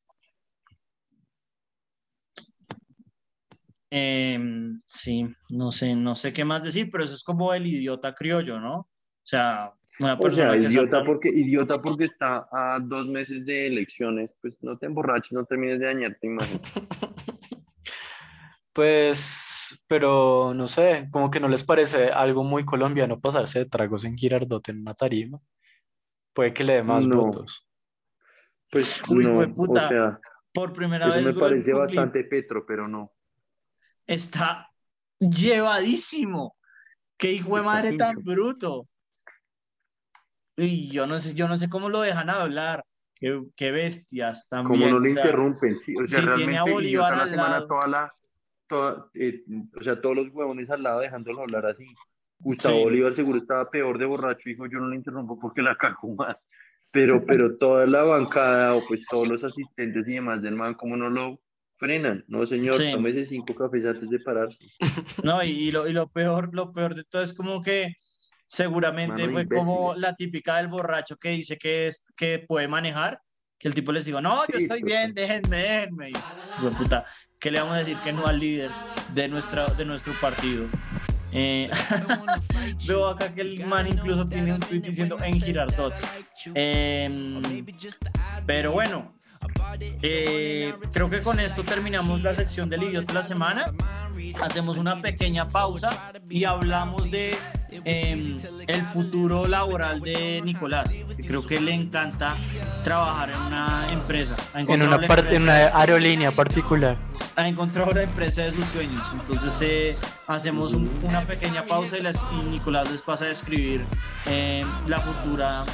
[3.90, 8.14] Em, sí, no sé, no sé qué más decir, pero eso es como el idiota
[8.14, 8.88] criollo, ¿no?
[9.27, 14.33] O sea, una persona que idiota porque idiota porque está a dos meses de elecciones,
[14.41, 16.61] pues no te emborraches, no termines de dañarte imagen.
[18.73, 24.05] Pues, pero no sé, como que no les parece algo muy colombiano pasarse de tragos
[24.05, 25.41] en Girardot en una tarima.
[26.35, 27.67] Puede que le dé más votos.
[28.71, 30.21] Pues no, puta, o sea,
[30.53, 31.25] por primera vez.
[31.25, 33.15] Me parece bastante Petro, pero no.
[34.07, 34.71] Está
[35.19, 36.55] llevadísimo.
[37.17, 38.87] Qué hijo de madre tan bruto.
[40.57, 42.85] Y yo no sé, yo no sé cómo lo dejan hablar.
[43.14, 44.81] Qué, qué bestias también.
[44.81, 45.95] Como no le interrumpen, sí.
[45.97, 47.66] O sea, tiene a Bolívar al lado.
[47.66, 48.12] Toda la,
[48.69, 49.42] toda, eh,
[49.79, 51.87] o sea, todos los huevones al lado dejándolo hablar así.
[52.38, 56.14] Gustavo Bolívar seguro estaba peor de borracho, dijo yo no le interrumpo porque la cago
[56.14, 56.47] más.
[56.90, 60.97] Pero, pero toda la bancada o pues todos los asistentes y demás del man, como
[60.97, 61.40] no lo
[61.79, 62.25] frenan?
[62.29, 62.90] No, señor, sí.
[62.92, 64.59] tómese cinco cafés antes de pararse.
[65.25, 67.97] No, y, lo, y lo peor, lo peor de todo es como que
[68.46, 73.20] seguramente fue como la típica del borracho que dice que, es, que puede manejar
[73.59, 76.11] que el tipo les dijo, no, yo estoy bien, déjenme, déjenme.
[76.11, 77.04] Y, puta,
[77.38, 78.70] ¿qué le vamos a decir que no al líder
[79.14, 80.68] de, nuestra, de nuestro partido?
[81.32, 81.68] Eh,
[82.87, 85.92] veo acá que el man incluso tiene un tweet diciendo en Girardot.
[86.54, 87.42] Em,
[88.46, 89.15] pero bueno,
[90.03, 93.72] eh, creo que con esto terminamos la sección del idiota de la semana.
[94.40, 97.37] Hacemos una pequeña pausa y hablamos de
[97.70, 100.94] em, el futuro laboral de Nicolás.
[101.27, 102.37] Creo que le encanta
[102.83, 104.37] trabajar en una empresa.
[104.55, 106.96] En una, parte, en una aerolínea particular.
[107.37, 109.03] Ha encontrado la empresa de sus sueños.
[109.12, 109.96] Entonces eh,
[110.27, 113.85] hacemos una pequeña pausa y, y, Nicolás les pasa a describir
[114.27, 115.64] em, la futura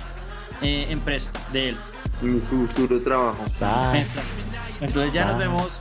[0.61, 1.77] eh, empresa de él
[2.23, 3.45] mi futuro trabajo.
[4.81, 5.81] Entonces ya nos vemos.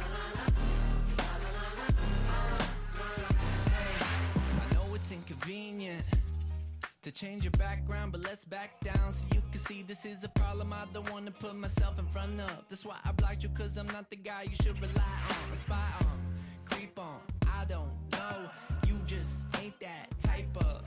[7.04, 10.30] to change your background, but let's back down so you can see this is a
[10.30, 12.52] problem I don't want to put myself in front of.
[12.70, 15.82] That's why I blocked you, cause I'm not the guy you should rely on, spy
[16.02, 16.20] on,
[16.66, 17.20] creep on.
[17.60, 18.52] I don't know,
[18.88, 20.84] you just ain't that type of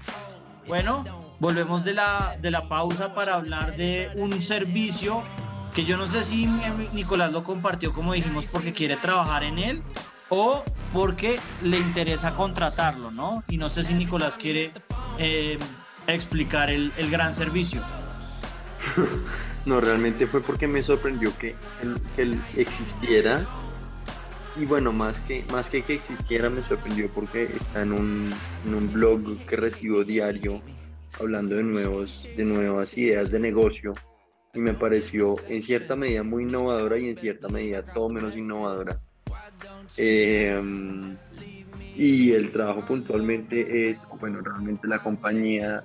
[0.66, 1.04] Bueno,
[1.40, 5.22] volvemos de la, de la pausa para hablar de un servicio
[5.74, 6.46] que yo no sé si
[6.92, 9.82] Nicolás lo compartió como dijimos porque quiere trabajar en él
[10.28, 13.42] o porque le interesa contratarlo, ¿no?
[13.48, 14.70] Y no sé si Nicolás quiere
[15.18, 15.58] eh,
[16.06, 17.82] explicar el, gran servicio.
[19.66, 21.56] no, realmente fue porque me sorprendió que
[22.16, 23.44] él, existiera
[24.56, 28.32] y bueno, más que, más que que existiera me sorprendió porque está en un,
[28.64, 30.62] en un blog que recibo diario
[31.18, 33.94] hablando de, nuevos, de nuevas ideas de negocio
[34.54, 39.00] y me pareció en cierta medida muy innovadora y en cierta medida todo menos innovadora.
[39.96, 41.16] Em,
[41.96, 45.82] y el trabajo puntualmente es, bueno, realmente la compañía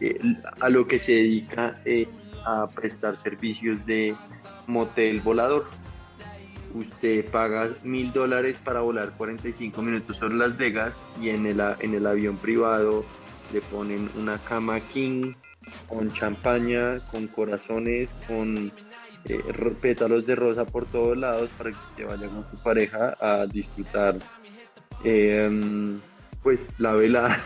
[0.00, 0.18] eh,
[0.60, 2.08] a lo que se dedica es
[2.44, 4.14] a prestar servicios de
[4.66, 5.66] motel volador.
[6.74, 11.94] Usted paga mil dólares para volar 45 minutos sobre Las Vegas y en el, en
[11.94, 13.04] el avión privado
[13.52, 15.34] le ponen una cama king
[15.88, 18.72] con champaña, con corazones, con
[19.28, 19.40] eh,
[19.80, 24.16] pétalos de rosa por todos lados para que se vaya con su pareja a disfrutar.
[25.04, 26.00] Em,
[26.42, 27.40] pues la vela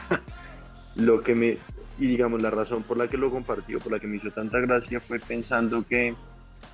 [0.96, 1.58] lo que me
[1.98, 4.58] y digamos la razón por la que lo compartió por la que me hizo tanta
[4.60, 6.14] gracia fue pensando que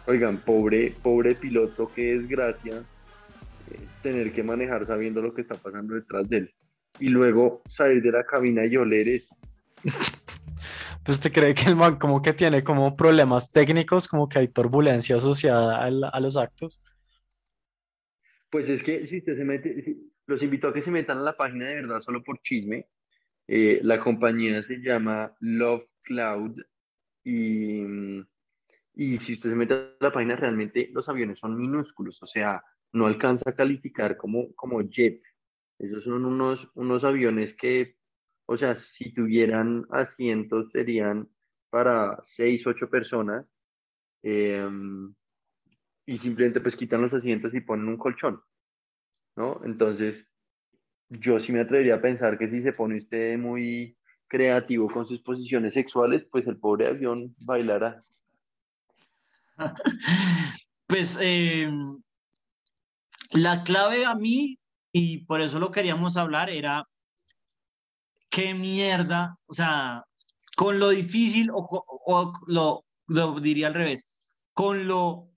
[0.07, 2.75] oigan pobre pobre piloto qué desgracia
[3.71, 6.55] eh, tener que manejar sabiendo lo que está pasando detrás de él.
[7.01, 9.37] Y luego salir de la cabina y oler eso
[11.09, 14.49] pues ¿usted cree que el man como que tiene como problemas técnicos, como que hay
[14.49, 16.83] turbulencia asociada a, los actos?
[18.51, 21.35] Pues es que si usted se mete, los invito a que se metan a la
[21.35, 22.89] página de verdad solo por chisme.
[23.47, 26.61] Eh, la compañía se llama Love Cloud
[27.25, 27.81] y,
[28.93, 32.63] y si usted se mete a la página realmente los aviones son minúsculos, o sea,
[32.93, 35.23] no alcanza a calificar como, como jet.
[35.79, 37.97] Esos son unos, unos aviones que
[38.51, 41.29] o sea, si tuvieran asientos serían
[41.69, 43.55] para seis, ocho personas
[44.23, 45.15] em,
[46.07, 48.41] y simplemente pues quitan los asientos y ponen un colchón,
[49.37, 49.61] ¿no?
[49.67, 50.27] Entonces,
[51.11, 55.21] yo sí me atrevería a pensar que si se pone usted muy creativo con sus
[55.21, 58.03] posiciones sexuales, pues el pobre avión bailará.
[60.87, 62.01] Pues em,
[63.33, 64.59] la clave a mí,
[64.91, 66.87] y por eso lo queríamos hablar, era
[68.39, 70.05] qué mierda, o sea,
[70.57, 74.07] con lo difícil o, lo, lo, diría al revés,
[74.55, 75.33] con lo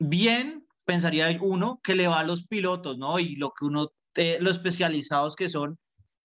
[0.00, 3.20] bien pensaría uno que le va a los pilotos, ¿no?
[3.20, 5.78] Y lo que uno, eh, lo especializados que son,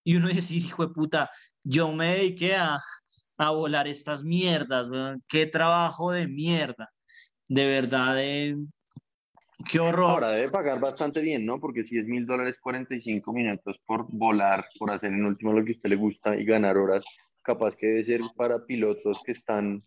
[0.03, 1.29] y uno decir, hijo de puta,
[1.63, 2.79] yo me dediqué a,
[3.37, 4.89] a volar estas mierdas,
[5.27, 6.89] qué trabajo de mierda,
[7.47, 8.57] de verdad, de,
[9.69, 10.09] Qué horror.
[10.09, 11.59] Ahora debe pagar bastante bien, ¿no?
[11.59, 15.71] Porque si es mil dólares 45 minutos por volar, por hacer en último lo que
[15.71, 17.05] a usted le gusta y ganar horas,
[17.41, 19.83] capaz que debe ser para pilotos que están,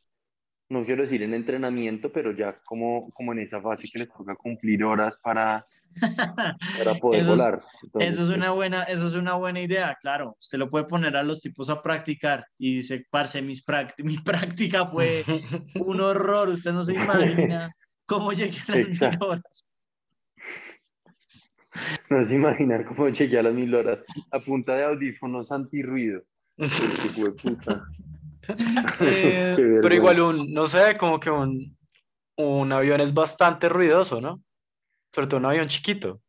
[0.69, 4.35] no quiero decir en entrenamiento, pero ya como, como en esa fase que les toca
[4.35, 5.67] cumplir horas para,
[6.79, 7.63] para poder volar.
[8.01, 10.37] eso, es una buena, eso es una buena idea, claro.
[10.39, 13.65] Usted lo puede poner a los tipos a practicar y dice, parce, mis
[13.99, 15.25] mi práctica fue
[15.75, 17.75] un horror, usted no se imagina.
[18.07, 19.69] Cómo llegué a las mil horas.
[22.09, 23.99] No se imaginar cómo llegué a las mil horas
[24.31, 26.23] a punta de audífonos antirruido.
[29.01, 31.75] Eh, pero igual un, no sé, como que un,
[32.37, 34.43] un avión es bastante ruidoso, ¿no?
[35.13, 36.21] Sobre todo un avión chiquito.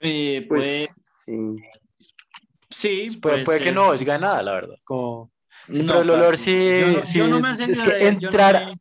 [0.00, 0.88] Eh, pues,
[2.68, 4.76] sí, puede, puede que no oiga nada, la verdad.
[4.84, 5.32] Como,
[5.66, 8.74] pero el olor sí, sí es que entrar,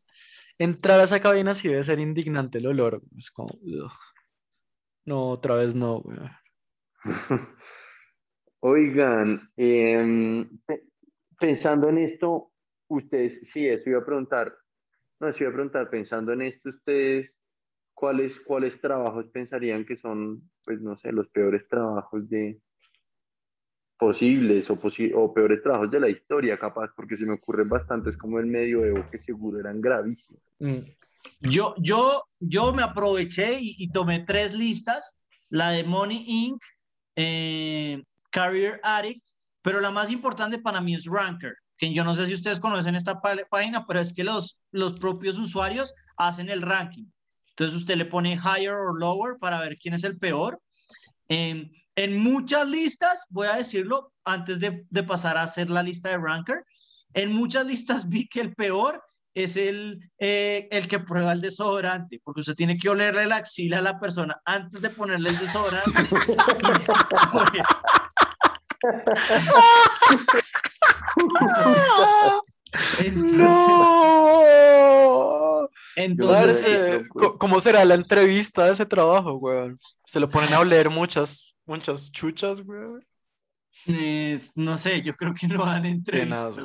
[0.63, 3.02] entrar a esa cabina sí debe ser indignante el olor.
[3.17, 3.49] Es como,
[5.06, 6.04] no, otra vez no.
[8.62, 10.84] Oigan, em, pe-
[11.38, 12.52] pensando en esto,
[12.88, 14.56] ustedes, sí, eso iba a preguntar,
[15.19, 17.38] no, eso iba a preguntar, pensando en esto, ustedes,
[17.93, 22.62] ¿cuáles, cuáles trabajos pensarían que son, pues no sé, los peores trabajos de
[24.08, 28.18] posibles o, posi- o peores trabajos de la historia, capaz, porque se me ocurren bastantes
[28.18, 30.42] como el medioevo que seguro eran gravísimos.
[30.60, 30.80] Mm,
[31.56, 35.16] Yo, yo, yo me aproveché y, y tomé tres listas,
[35.50, 36.62] la de Money Inc.,
[37.16, 39.26] eh, Career Addict,
[39.62, 42.96] pero la más importante para mí es Ranker, que yo no sé si ustedes conocen
[42.96, 47.06] esta página, pero es que los, los propios usuarios hacen el ranking.
[47.52, 50.60] Entonces usted le pone higher or lower para ver quién es el peor.
[51.30, 56.10] Eh, en muchas listas, voy a decirlo antes de, de pasar a hacer la lista
[56.10, 56.66] de Ranker,
[57.14, 59.02] en muchas listas vi que el peor
[59.36, 63.80] es el, eh, el que prueba el desodorante, porque usted tiene que olerle la axila
[63.80, 65.92] a la persona antes de ponerle el desodorante.
[73.00, 75.43] Entonces, ¡No!
[75.96, 77.06] Entonces,
[77.40, 79.80] ¿Cómo será la entrevista de ese trabajo, weón?
[80.06, 83.06] Se lo ponen a oler muchas, muchas chuchas, weón.
[83.88, 86.56] eh, no sé, yo creo que no dan entrevistas.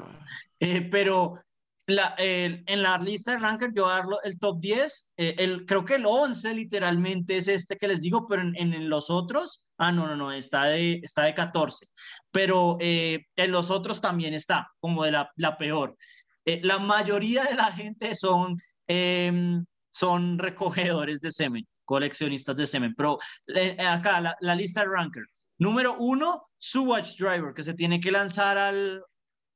[0.61, 1.41] Eh, pero
[1.87, 5.85] la, el- en la lista de Ranker, yo darlo el top 10, eh, el, creo
[5.85, 9.91] que el 11 literalmente es este que les digo, pero en, en los otros, ah,
[9.91, 11.87] no, no, no, está de, está de 14,
[12.31, 15.97] pero eh, en los otros también está, como de la, la peor.
[16.45, 22.95] Eh, la mayoría de la gente son, em, son recogedores de semen, coleccionistas de semen,
[22.97, 23.19] pero
[23.55, 25.25] eh, acá la, la lista de Ranker.
[25.59, 29.03] Número uno, Sewage Driver, que se tiene que lanzar al,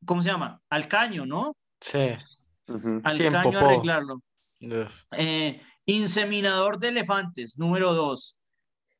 [0.04, 0.60] ¿cómo se llama?
[0.70, 1.54] Al caño, ¿no?
[1.80, 2.08] Sí.
[3.04, 3.66] Al Sí, caño popó.
[3.66, 4.20] arreglarlo.
[5.16, 8.36] Eh, inseminador de elefantes, número dos.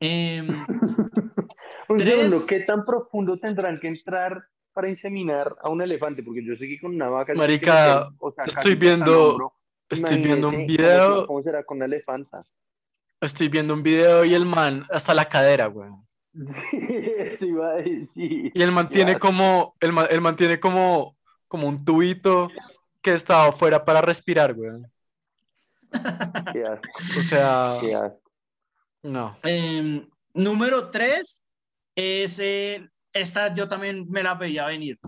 [0.01, 0.47] Em,
[1.89, 2.15] Un Tres.
[2.31, 6.23] segundo, ¿qué tan profundo tendrán que entrar para inseminar a un elefante?
[6.23, 7.35] Porque yo sé que con una vaca...
[7.35, 9.53] Marica, o sea, estoy viendo-
[9.93, 12.45] Estoy viendo un video, ¿Cómo, será con una elefanta?
[13.21, 16.07] estoy viendo un video y el man hasta la cadera, weón.
[16.33, 18.51] Eso iba a decir.
[18.55, 22.51] Y el man tiene como, el man, el man tiene como, como un tubito
[23.01, 24.91] que está afuera para respirar, weón.
[26.53, 28.23] Qué asco, O sea, qué asco.
[29.03, 29.37] no.
[29.43, 31.45] em, número tres
[31.95, 34.99] es el, esta yo también me la veía venir.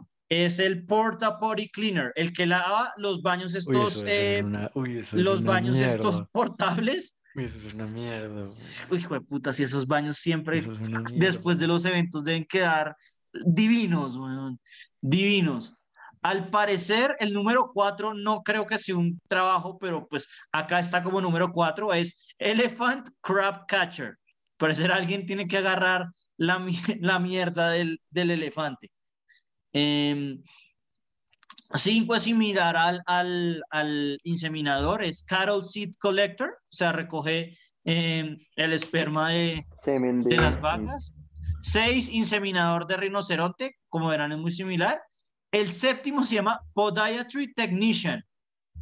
[0.42, 5.16] Es el Porta Potty Cleaner, el que lava los baños estos, eh, una- uy, eso
[5.16, 7.16] es los baños estos portables.
[7.36, 8.42] Uy, eso es una mierda.
[8.90, 10.66] Uy, hijo de puta, si esos baños siempre es
[11.18, 12.96] después de los eventos deben quedar
[13.44, 14.58] divinos, weón,
[15.00, 15.76] divinos.
[16.22, 21.02] Al parecer, el número cuatro no creo que sea un trabajo, pero pues acá está
[21.02, 24.16] como número cuatro, es Elephant Crab Catcher.
[24.56, 26.06] Parecer alguien tiene que agarrar
[26.38, 26.64] la,
[27.00, 28.90] la mierda del, del elefante.
[29.74, 30.40] Em,
[31.74, 38.36] cinco es similar al, al, al inseminador, es Cattle Seed Collector, o sea, recoge em,
[38.54, 41.12] el esperma de, de las vacas.
[41.60, 45.02] Seis, inseminador de rinoceronte, como verán es muy similar.
[45.50, 48.22] El séptimo se llama Podiatry Technician.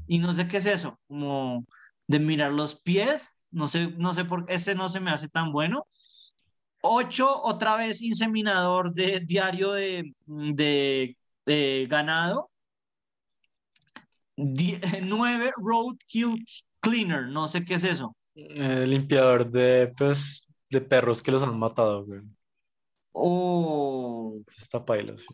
[0.06, 1.64] Y no sé qué es eso, como
[2.06, 3.30] de mirar los pies.
[3.50, 5.86] No sé, no sé por qué ese no se me hace tan bueno.
[6.84, 11.16] Ocho, otra vez inseminador de diario de, de,
[11.46, 12.50] de ganado.
[14.36, 16.44] Die- nueve, Roadkill
[16.80, 17.28] Cleaner.
[17.28, 18.16] No sé qué es eso.
[18.34, 22.36] Eh, limpiador de, pues, de perros que los han matado, weón.
[23.12, 25.26] Oh, Está paila, sí.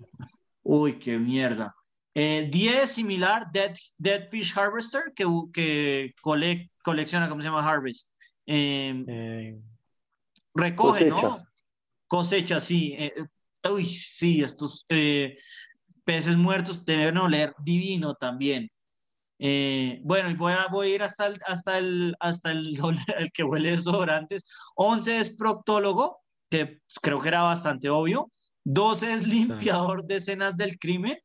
[0.62, 1.74] Uy, qué mierda.
[2.14, 7.66] Eh, 10 similar, Dead, Dead Fish Harvester, que, que cole- colecciona, ¿cómo se llama?
[7.66, 8.12] Harvest.
[8.44, 9.56] Eh,
[10.58, 11.46] Recoge, ¿no?
[12.08, 12.60] Cosecha.
[12.60, 12.94] Sí.
[12.98, 13.14] Eh,
[13.70, 15.36] uy, sí, estos eh,
[16.04, 18.68] peces muertos deben oler divino también.
[19.38, 22.76] Eh, bueno, y voy a, voy a ir hasta el, hasta el, hasta el,
[23.18, 24.44] el que huele desodorantes.
[24.74, 28.28] 11 es proctólogo, que creo que era bastante obvio.
[28.64, 31.18] 12 es limpiador de escenas del crimen.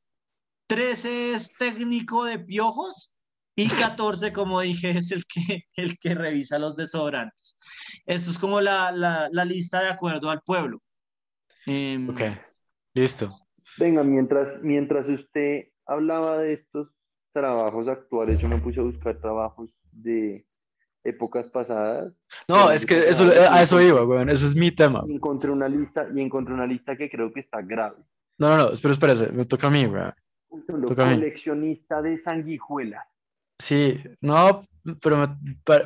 [0.67, 3.12] 13 es técnico de piojos.
[3.55, 7.57] Y 14, como dije, es el que, el que revisa los desodorantes.
[8.05, 10.81] Esto es como la, la, la lista de acuerdo al pueblo.
[11.65, 12.21] Em, ok,
[12.93, 13.31] listo.
[13.77, 16.89] Venga, mientras, mientras usted hablaba de estos
[17.31, 20.45] trabajos actuales, yo me puse a buscar trabajos de
[21.03, 22.13] épocas pasadas.
[22.47, 24.29] No, es que eso, a eso iba, weón.
[24.29, 25.03] Ese es mi tema.
[25.07, 27.97] Y encontré una lista, y encontré una lista que creo que está grave.
[28.37, 30.13] No, no, no, espera, espérese, me toca a mí, weón.
[30.95, 33.05] Coleccionista de sanguijuelas.
[33.57, 34.63] Sí, no,
[35.01, 35.37] pero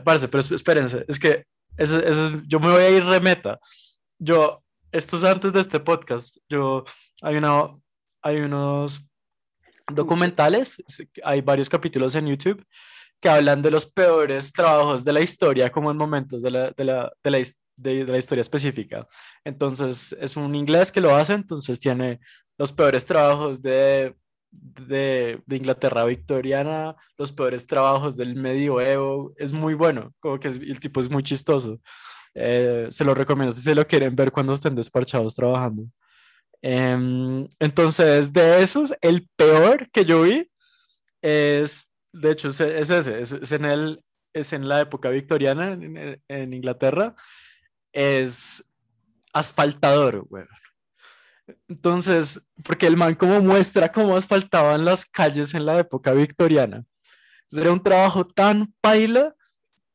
[0.03, 1.45] parece, pero espérense, es que
[1.77, 2.01] ese,
[2.47, 3.59] yo me voy a ir remeta.
[4.17, 6.85] Yo, esto es antes de este podcast, yo,
[7.21, 7.69] hay, una,
[8.21, 9.01] hay unos
[9.93, 10.83] documentales,
[11.23, 12.65] hay varios capítulos en YouTube
[13.19, 16.83] que hablan de los peores trabajos de la historia, como en momentos de la, de
[16.83, 17.37] la, de la,
[17.75, 19.07] de, la historia específica.
[19.43, 22.19] Entonces, es un inglés que lo hace, entonces tiene
[22.57, 24.15] los peores trabajos de,
[24.51, 29.33] de, Inglaterra victoriana, los peores trabajos del medioevo.
[29.37, 31.79] Es muy bueno, como que el tipo es muy chistoso.
[32.33, 35.85] Eh, se lo recomiendo si se lo quieren ver cuando estén despachados trabajando.
[36.61, 40.49] Em, entonces, de esos, el peor que yo vi
[41.21, 46.53] es, de hecho, es, ese, es, en el, es en la época victoriana en, en
[46.53, 47.15] Inglaterra,
[47.91, 48.63] es
[49.33, 50.45] asfaltador, güey.
[51.67, 56.85] Entonces, porque el man como muestra cómo asfaltaban las calles en la época victoriana.
[57.41, 59.35] Entonces, era un trabajo tan paila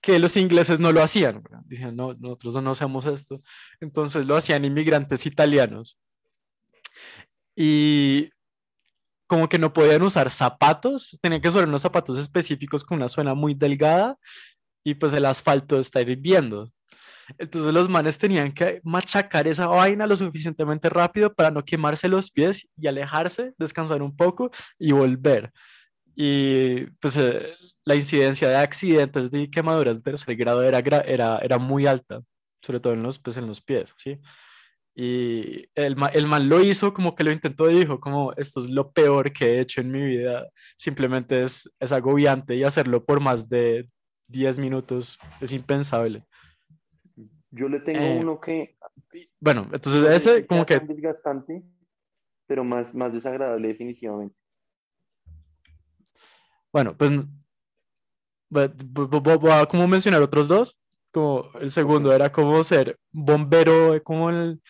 [0.00, 1.42] que los ingleses no lo hacían.
[1.64, 3.40] Dicen, no, nosotros no hacemos esto.
[3.80, 5.98] Entonces lo hacían inmigrantes italianos
[7.57, 8.30] y
[9.26, 13.34] como que no podían usar zapatos, tenían que usar unos zapatos específicos con una suela
[13.34, 14.18] muy delgada
[14.84, 16.70] y pues el asfalto está hirviendo.
[17.39, 22.30] Entonces los manes tenían que machacar esa vaina lo suficientemente rápido para no quemarse los
[22.30, 25.53] pies y alejarse, descansar un poco y volver.
[26.14, 27.55] Y pues eh,
[27.85, 32.22] la incidencia de accidentes de quemaduras de tercer grado era, era, era muy alta,
[32.61, 34.18] sobre todo en los, pues, en los pies, ¿sí?
[34.95, 38.68] Y el, el man lo hizo como que lo intentó y dijo como esto es
[38.68, 43.20] lo peor que he hecho en mi vida, simplemente es, es agobiante y hacerlo por
[43.20, 43.89] más de
[44.28, 46.24] 10 minutos es impensable.
[47.53, 48.76] Yo le tengo eh, uno que...
[49.38, 50.80] Bueno, entonces ese como que...
[50.80, 51.62] Desgastante,
[52.46, 54.34] pero más, más desagradable definitivamente.
[56.72, 57.12] Bueno, pues
[58.48, 60.78] voy a como mencionar otros dos.
[61.12, 64.62] Como el segundo era como ser bombero, como el,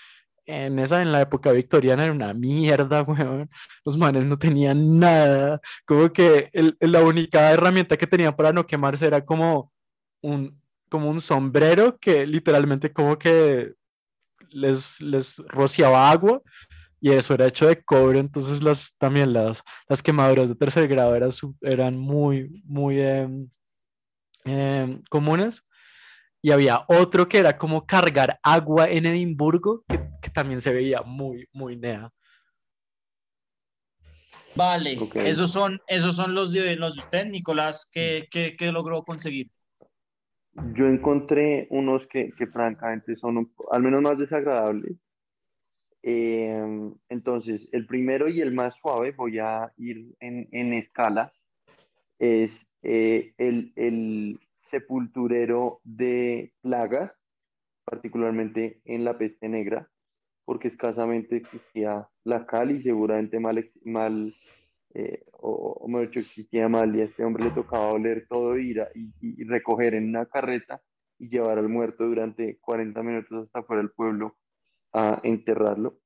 [0.45, 3.49] en esa, en la época victoriana era una mierda, weón.
[3.85, 5.61] Los manes no tenían nada.
[5.87, 9.73] Como que el, la única herramienta que tenían para no quemarse era como
[10.21, 10.61] un,
[10.93, 13.73] como un sombrero que literalmente como que
[14.51, 16.43] les, les rociaba agua
[17.01, 21.17] y eso era hecho de cobre, entonces las, también las, las quemaduras de tercer grado
[21.17, 21.31] eran,
[21.63, 23.49] eran muy, muy em,
[24.45, 25.65] em, comunes
[26.43, 31.01] y había otro que era como cargar agua en Edimburgo, que, que también se veía
[31.01, 32.11] muy, muy nea.
[34.55, 39.03] Vale, esos, son, esos son los de, los de usted, Nicolás, ¿qué, qué, qué logró
[39.05, 39.51] conseguir?
[40.75, 44.97] Yo encontré unos que, francamente son al menos más desagradables.
[46.03, 51.33] Eh, entonces, el primero y el más suave, voy a ir en, en escala,
[52.19, 54.41] es eh, el,
[54.71, 57.13] sepulturero de plagas,
[57.85, 59.91] particularmente en la peste negra,
[60.47, 64.35] porque escasamente existía la cal y seguramente mal
[64.95, 68.87] eh, o, o mejor existía mal y a este hombre le tocaba oler todo ir
[68.95, 70.81] y, recoger en una carreta
[71.19, 74.37] y llevar al muerto durante 40 minutos hasta fuera del pueblo
[74.93, 75.99] a enterrarlo.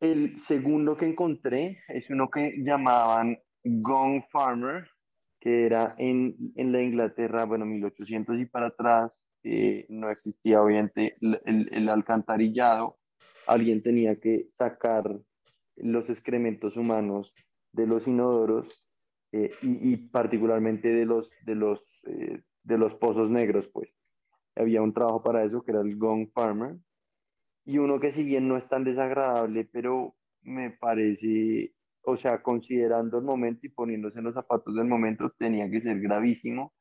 [0.00, 4.86] El segundo que encontré es uno que llamaban Gong Farmer,
[5.40, 11.16] que era en, en la Inglaterra, bueno, 1800 y para atrás, eh, no existía obviamente
[11.20, 12.98] el, el, alcantarillado,
[13.46, 15.18] alguien tenía que sacar
[15.76, 17.34] los excrementos humanos
[17.72, 18.84] de los inodoros
[19.32, 23.92] eh, y, particularmente de los, de, los, eh, de los pozos negros, pues.
[24.54, 26.76] Había un trabajo para eso que era el Gong Farmer
[27.66, 31.74] y uno que si bien no es tan desagradable, pero me parece
[32.08, 36.00] o sea, considerando el momento y poniéndose en los zapatos del momento, tenía que ser
[36.00, 36.72] gravísimo.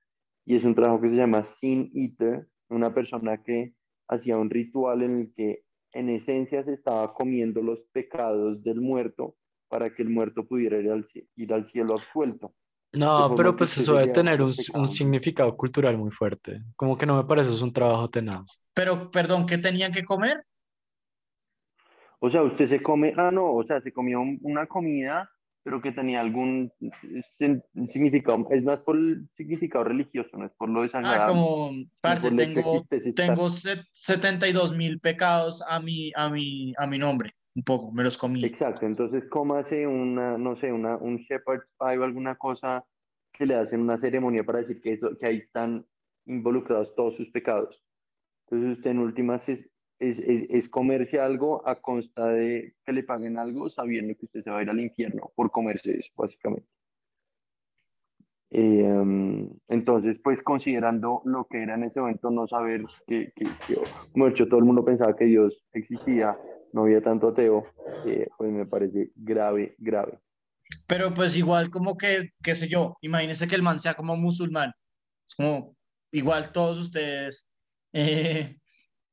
[0.46, 3.74] Y es un trabajo que se llama Sin Eater, una persona que
[4.08, 5.65] hacía un ritual en el que
[5.96, 9.36] en esencia se estaba comiendo los pecados del muerto
[9.70, 12.54] para que el muerto pudiera ir al, ir al cielo absuelto.
[12.92, 16.62] No, pero pues eso debe tener un, un, significado cultural muy fuerte.
[16.76, 18.60] Como que no me parece es un trabajo tenaz.
[18.74, 20.46] Pero, perdón, ¿qué tenían que comer?
[22.20, 25.30] O sea, usted se come, ah, no, o sea, se comió una comida,
[25.66, 26.72] pero que tenía algún
[27.92, 31.24] significado, es más por el significado religioso, no es por lo desagradable.
[31.24, 32.86] Ah, como, parce, tengo,
[33.16, 38.16] tengo 72 mil pecados a mi, a, mi, a mi nombre, un poco, me los
[38.16, 38.46] comí.
[38.46, 42.86] Exacto, entonces cómase una, no sé, una, un shepherd's pie o alguna cosa
[43.34, 45.84] que le hacen una ceremonia para decir que, eso, que ahí están
[46.28, 47.76] involucrados todos sus pecados.
[48.48, 49.68] Entonces usted en últimas es,
[50.00, 54.50] es, es, comerse algo a consta de que le paguen algo sabiendo que usted se
[54.50, 56.68] va a ir al infierno por comerse eso, básicamente.
[58.52, 63.76] Eh, entonces, pues considerando lo que era en ese momento, no saber que, que, que
[64.14, 66.38] como todo el mundo pensaba que Dios existía,
[66.72, 67.66] no había tanto ateo,
[68.06, 70.20] eh, pues me parece grave, grave.
[70.88, 74.72] Pero pues igual como que, qué sé yo, imagínese que el man sea como musulmán,
[75.28, 75.76] es como
[76.12, 77.56] igual todos ustedes,
[77.94, 78.58] eh,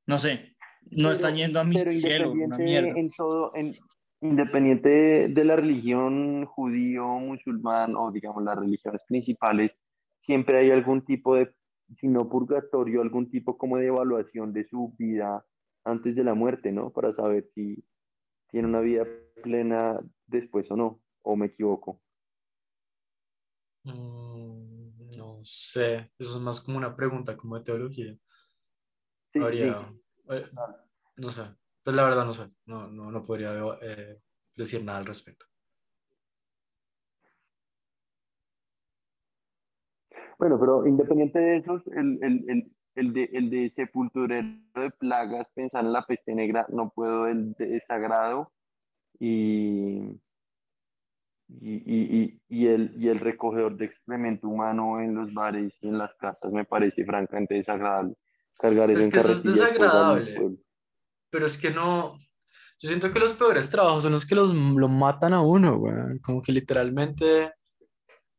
[0.06, 0.51] no sé,
[0.90, 2.92] no están yendo a mi cielo, una mierda.
[2.96, 3.76] En todo, en,
[4.22, 9.76] independiente de, la religión judío, musulmán o digamos las religiones principales,
[10.20, 11.52] siempre hay algún tipo de,
[11.98, 15.44] si no purgatorio, algún tipo como de evaluación de su vida
[15.84, 16.90] antes de la muerte, ¿no?
[16.90, 17.84] Para saber si
[18.50, 19.04] tiene una vida
[19.42, 22.00] plena después o no, o me equivoco.
[23.84, 28.16] Mm, no sé, eso es más como una pregunta como de teología.
[29.32, 29.92] Sí, Habría,
[30.34, 30.46] eh,
[31.16, 31.42] no sé,
[31.82, 33.52] pues la verdad no sé, no, no, no podría
[33.82, 34.20] eh,
[34.56, 35.46] decir nada al respecto.
[40.38, 45.50] Bueno, pero independiente de eso, el, el, el, el de, el de sepulturero de plagas,
[45.52, 48.50] pensar en la peste negra, no puedo el desagrado
[49.20, 50.20] y,
[51.48, 55.98] y, y, y, el, y el recogedor de excremento humano en los bares y en
[55.98, 58.14] las casas me parece francamente desagradable.
[58.58, 60.34] Cargar Es en que eso es pues, desagradable.
[60.34, 60.58] pueblo.
[61.30, 62.18] Pero es que no,
[62.82, 66.18] yo siento que los peores trabajos son los que los, lo matan a uno, weón.
[66.18, 67.52] Como que literalmente,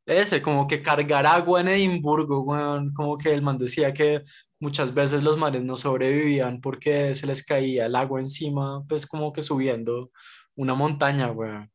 [0.05, 2.93] ese, como que cargar agua en Edimburgo, weón.
[2.93, 4.21] Como que el man decía que
[4.59, 9.33] muchas veces los mares no sobrevivían porque se les caía el agua encima, pues como
[9.33, 10.11] que subiendo
[10.55, 11.72] una montaña, weón.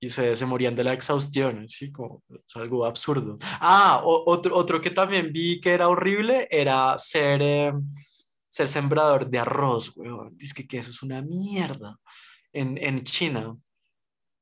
[0.00, 3.36] Y se, se morían de la exhaustión, sí, como es algo absurdo.
[3.60, 7.40] Ah, o- otro, otro que también vi que era horrible era ser...
[7.42, 7.72] eh,
[8.52, 10.36] ser sembrador de arroz, weón.
[10.36, 11.96] Dice que, que eso es una mierda.
[12.52, 13.56] En, en China,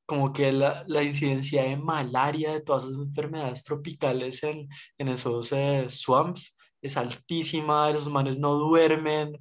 [0.07, 5.51] como que la, la incidencia de malaria, de todas esas enfermedades tropicales en, en esos
[5.51, 9.37] eh, swamps es altísima, los manes no duermen,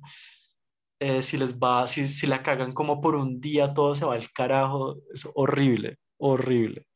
[1.00, 4.14] eh, si les va, si, si la cagan como por un día, todo se va
[4.14, 6.86] al carajo, es horrible, horrible.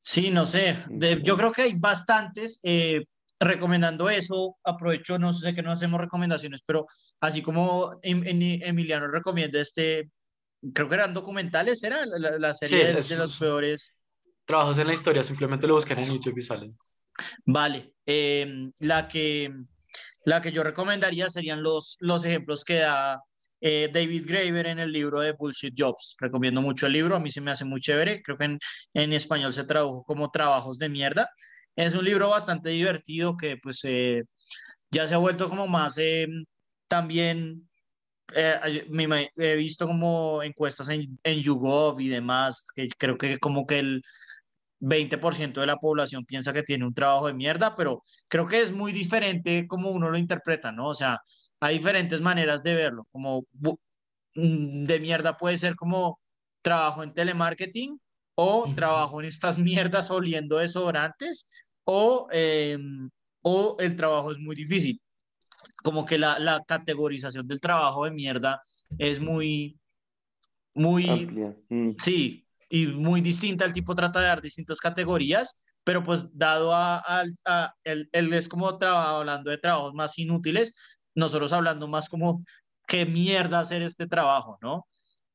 [0.00, 2.60] Sí, no sé, de- yo creo que hay bastantes.
[2.62, 3.04] eh,
[3.44, 6.86] recomendando eso, aprovecho, no sé que no hacemos recomendaciones, pero
[7.20, 10.10] así como Em- Em- Emiliano recomienda este,
[10.72, 14.00] creo que eran documentales, era la, la- la Sí, serie de, es- de los peores.
[14.44, 16.78] Trabajos en la historia, simplemente lo buscan en YouTube y salen.
[17.44, 19.52] Vale, eh, la que,
[20.24, 23.22] la que yo recomendaría serían los, los ejemplos que da
[23.62, 26.16] eh, David Graeber en el libro de Bullshit Jobs.
[26.18, 28.20] Recomiendo mucho el libro, a mí se me hace muy chévere.
[28.22, 28.58] Creo que en,
[28.92, 31.30] en español se tradujo como Trabajos de Mierda.
[31.76, 34.24] Es un libro bastante divertido que pues eh,
[34.90, 36.26] ya se ha vuelto como más eh,
[36.88, 37.70] también,
[38.34, 38.84] eh,
[39.36, 44.02] he visto como encuestas en, en YouGov y demás, que creo que como que el
[44.80, 48.72] 20% de la población piensa que tiene un trabajo de mierda, pero creo que es
[48.72, 50.88] muy diferente como uno lo interpreta, ¿no?
[50.88, 51.20] O sea,
[51.62, 53.46] hay diferentes maneras de verlo, como
[54.34, 56.18] mm, de mierda puede ser como
[56.60, 58.00] trabajo en telemarketing
[58.34, 61.48] o trabajo en estas mierdas oliendo desodorantes
[61.84, 62.76] o, eh,
[63.42, 65.00] o el trabajo es muy difícil.
[65.84, 68.60] Como que la, la categorización del trabajo de mierda
[68.98, 69.78] es muy,
[70.74, 71.56] muy Amplia.
[71.68, 71.90] Mm.
[71.98, 76.98] Sí, y muy distinta, el tipo trata de dar distintas categorías, pero pues dado a,
[76.98, 80.74] al- a- él, él es como traba- hablando de trabajos más inútiles,
[81.14, 82.44] nosotros hablando más como
[82.86, 84.86] qué mierda hacer este trabajo, ¿no?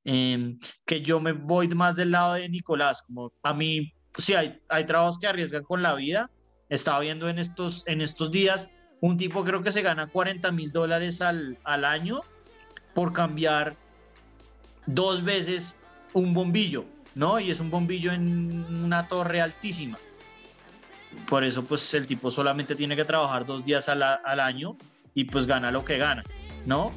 [0.04, 4.60] Em, que yo me voy más del lado de Nicolás, como a mí, sí, hay,
[4.70, 6.30] hay trabajos que arriesgan con la vida,
[6.70, 8.70] estaba viendo en estos, en estos días,
[9.02, 12.22] un tipo creo que se gana 40 mil dólares al, al año
[12.94, 13.76] por cambiar
[14.86, 15.76] dos veces
[16.14, 17.40] un bombillo, ¿no?
[17.40, 19.98] Y es un bombillo en una torre altísima.
[21.28, 24.78] Por eso, pues el tipo solamente tiene que trabajar dos días al, al año
[25.18, 26.24] y pues gana lo que gana,
[26.68, 26.92] ¿no?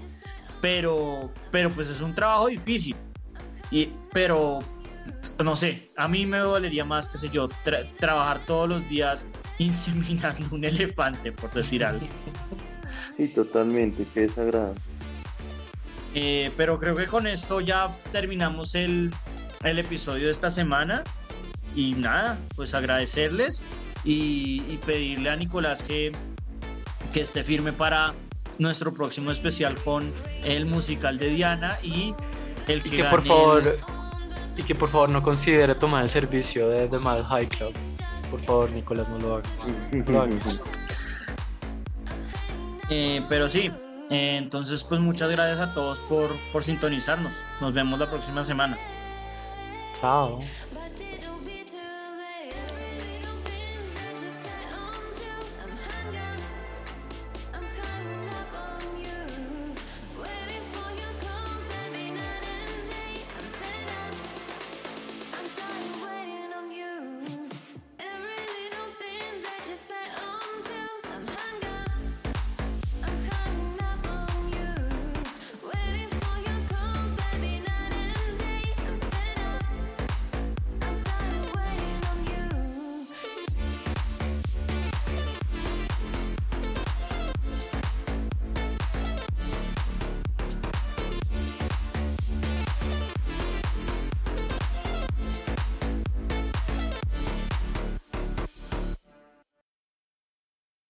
[0.61, 2.95] Pero, pero pues es un trabajo difícil.
[3.71, 4.59] Y, pero,
[5.43, 9.27] no sé, a mí me dolería más, qué sé yo, tra- trabajar todos los días
[9.59, 12.07] inseminando un elefante, por decir algo.
[13.17, 14.79] Sí, totalmente, qué desagradable.
[16.15, 19.15] Eh, pero creo que con esto ya terminamos el,
[19.65, 21.05] el episodio de esta semana.
[21.75, 23.63] Y nada, pues agradecerles
[24.05, 26.13] y, y pedirle a Nicolás que,
[27.13, 28.15] que esté firme para
[28.59, 30.13] nuestro próximo especial con
[30.45, 32.15] el musical de Diana y
[32.67, 33.79] el Y que, que por favor,
[34.57, 37.75] y que por favor no considere tomar el servicio de The Mad High Club.
[38.31, 39.49] Por favor, Nicolás, no lo haga.
[39.93, 40.61] No lo hagas.
[42.93, 43.71] Eh, pero sí,
[44.11, 47.37] eh, entonces pues muchas gracias a todos por, por sintonizarnos.
[47.61, 48.77] Nos vemos la próxima semana.
[50.01, 50.41] Chao.